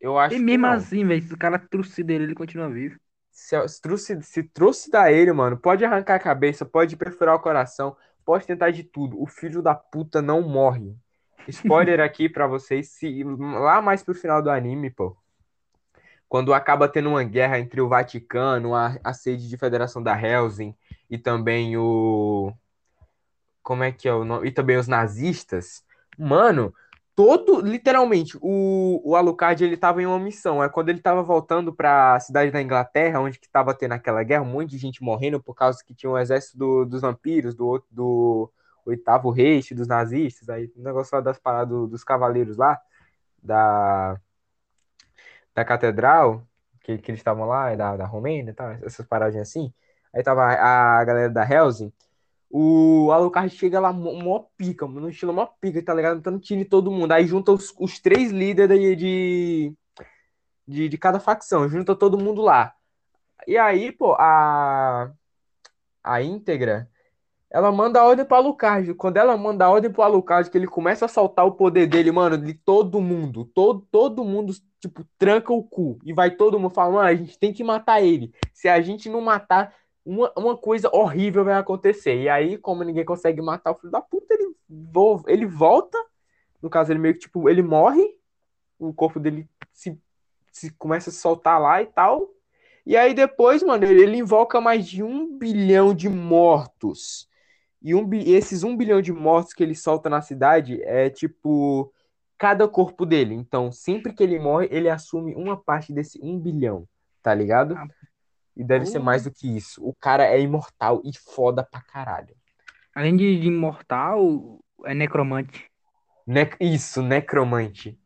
[0.00, 2.98] Eu acho E que mesmo assim, velho, se o cara trucida ele, ele continua vivo.
[3.30, 7.96] Se, se, truci- se trucidar ele, mano, pode arrancar a cabeça, pode perfurar o coração,
[8.24, 9.20] pode tentar de tudo.
[9.20, 10.94] O filho da puta não morre.
[11.48, 15.16] Spoiler aqui pra vocês, se lá mais pro final do anime, pô,
[16.32, 20.74] quando acaba tendo uma guerra entre o Vaticano, a, a sede de Federação da Helsing
[21.10, 22.50] e também o
[23.62, 24.48] como é que é o nome?
[24.48, 25.84] E também os nazistas.
[26.18, 26.72] Mano,
[27.14, 30.64] todo, literalmente, o, o Alucard, ele tava em uma missão.
[30.64, 34.42] É quando ele tava voltando pra cidade da Inglaterra, onde que tava tendo aquela guerra,
[34.42, 37.84] um monte de gente morrendo por causa que tinha um exército do- dos vampiros, do,
[37.90, 38.50] do
[38.86, 42.80] oitavo Reich, dos nazistas, aí o negócio das paradas do- dos cavaleiros lá,
[43.42, 44.18] da,
[45.54, 46.46] da catedral,
[46.80, 49.72] que, que eles estavam lá, da, da Romênia e tal, essas paradinhas assim.
[50.14, 51.92] Aí tava a, galera da Helsing.
[52.50, 56.38] O Alucard chega lá, mó, pica, mano, no estilo mó pica, tá ligado?
[56.40, 57.12] Tiro em todo mundo.
[57.12, 59.74] Aí junta os, os três líderes de, de,
[60.66, 62.74] de, de cada facção, junta todo mundo lá.
[63.46, 65.12] E aí, pô, a,
[66.04, 66.90] a íntegra,
[67.52, 68.94] ela manda a ordem pro Alucard.
[68.94, 72.10] Quando ela manda a ordem pro Alucard, que ele começa a soltar o poder dele,
[72.10, 75.98] mano, de todo mundo, todo, todo mundo, tipo, tranca o cu.
[76.02, 78.32] E vai todo mundo falando, a gente tem que matar ele.
[78.54, 82.22] Se a gente não matar, uma, uma coisa horrível vai acontecer.
[82.22, 84.54] E aí, como ninguém consegue matar o filho da puta, ele,
[85.26, 85.98] ele volta.
[86.62, 88.16] No caso, ele meio que, tipo, ele morre.
[88.78, 90.00] O corpo dele se,
[90.50, 92.30] se começa a soltar lá e tal.
[92.86, 97.30] E aí depois, mano, ele invoca mais de um bilhão de mortos.
[97.82, 101.92] E um, esses um bilhão de mortos que ele solta na cidade é tipo
[102.38, 103.34] cada corpo dele.
[103.34, 106.86] Então, sempre que ele morre, ele assume uma parte desse um bilhão,
[107.22, 107.76] tá ligado?
[107.76, 107.86] Ah,
[108.56, 109.84] E deve ser mais do que isso.
[109.84, 112.34] O cara é imortal e foda pra caralho.
[112.94, 115.70] Além de, imortal, é necromante.
[116.26, 117.98] Ne- isso, necromante.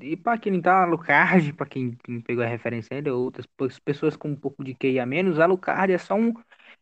[0.00, 4.16] E pra quem tá, Alucard, pra quem não pegou a referência ainda, outras pe- pessoas
[4.16, 6.32] com um pouco de QI a menos, Alucard é só um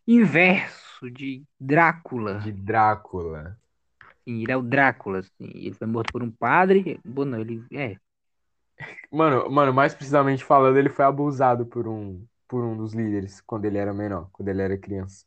[0.07, 2.39] inverso de Drácula.
[2.41, 3.59] De Drácula.
[4.25, 5.51] Sim, ele é o Drácula, assim.
[5.55, 7.01] Ele foi morto por um padre.
[7.05, 7.97] Bom, não, ele é.
[9.11, 13.65] Mano, mano, mais precisamente falando, ele foi abusado por um, por um dos líderes quando
[13.65, 15.25] ele era menor, quando ele era criança.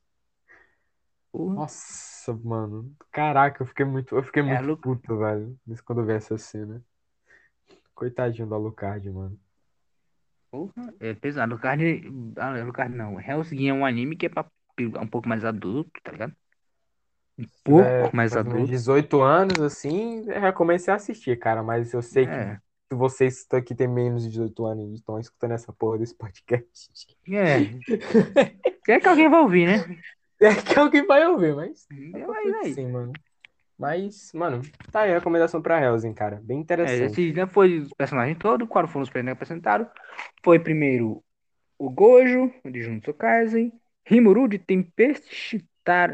[1.32, 1.56] Porra.
[1.56, 2.96] Nossa, mano.
[3.12, 6.38] Caraca, eu fiquei muito, eu fiquei É, muito Lu- puto, velho, quando eu vi essa
[6.38, 6.84] cena.
[7.96, 9.40] Coitadinho do Alucard, mano.
[10.52, 11.54] Porra, é pesado.
[11.54, 11.84] Alucard,
[12.38, 13.20] ah, Alucard não.
[13.20, 14.46] Hellsing é um anime que é pra
[14.88, 16.36] um pouco mais adulto, tá ligado?
[17.38, 18.72] Um pouco É, mais adulto.
[18.72, 22.56] 18 anos, assim, eu já comecei a assistir, cara, mas eu sei que É,
[22.92, 26.16] se vocês estão aqui têm menos de 18 anos e estão escutando essa porra desse
[26.16, 26.90] podcast,
[27.30, 27.60] é.
[28.88, 30.02] É que alguém vai ouvir, né?
[30.42, 32.74] é que alguém vai ouvir, mas É, é aí.
[32.74, 33.14] sim, mano.
[33.78, 34.62] Mas, mano,
[34.92, 36.42] tá aí a recomendação pra Helsing, cara.
[36.44, 37.14] Bem É, interessante.
[37.14, 38.68] esse já foi os personagens todos.
[38.68, 39.88] Quais foram os personagens apresentados?
[40.44, 41.24] Foi primeiro
[41.78, 43.72] o Gojo, de Jujutsu Kaisen,
[44.10, 45.30] Rimuru, de Tempest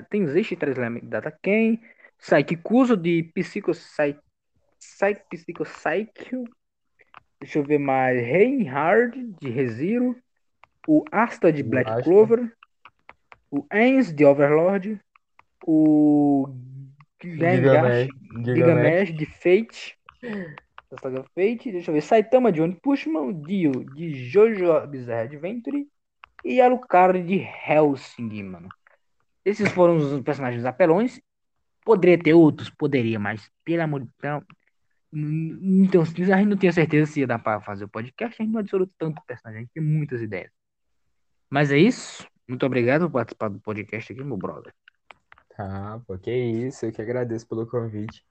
[0.10, 1.80] Tenzeishi Translation Data Ken,
[2.20, 3.64] Saiki Kuzo, de Psy-
[4.78, 6.46] Psycho
[7.40, 10.16] deixa eu ver mais, Reinhard, de ReZero,
[10.88, 12.04] o Asta, de Black Asta.
[12.04, 12.52] Clover,
[13.50, 15.00] o Ains, de Overlord,
[15.66, 16.50] o.
[18.44, 19.98] Gilgamesh de Fate.
[20.92, 21.72] Da saga Fate.
[21.72, 22.02] Deixa eu ver.
[22.02, 23.34] Saitama de One Punch Man.
[23.34, 25.88] Dio de Jojo Bizarre Adventure.
[26.44, 28.70] E Alucard de Helsing, mano.
[29.44, 31.20] Esses foram os personagens apelões.
[31.84, 32.70] Poderia ter outros?
[32.70, 34.44] Poderia, mas pelo amor de Deus.
[35.14, 38.42] Então, a gente não tinha certeza se ia dar pra fazer o podcast.
[38.42, 39.60] A gente não adicionou tanto personagem.
[39.60, 40.52] A gente tem muitas ideias.
[41.50, 42.28] Mas é isso.
[42.48, 44.74] Muito obrigado por participar do podcast aqui, meu brother.
[45.58, 48.26] Ah, pô, que isso, eu que agradeço pelo convite.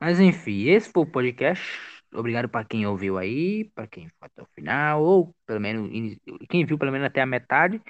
[0.00, 1.95] Mas enfim, esse foi o podcast.
[2.12, 5.90] Obrigado para quem ouviu aí, para quem foi até o final, ou pelo menos
[6.48, 7.80] quem viu pelo menos até a metade.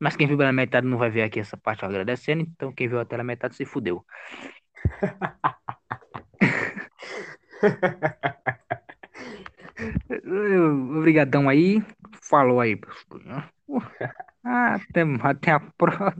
[0.00, 3.00] Mas quem viu pela metade não vai ver aqui essa parte agradecendo, então quem viu
[3.00, 4.04] até a metade se fudeu.
[10.98, 11.82] Obrigadão aí.
[12.22, 13.42] Falou aí, pessoal.
[14.44, 16.14] Até, até a próxima.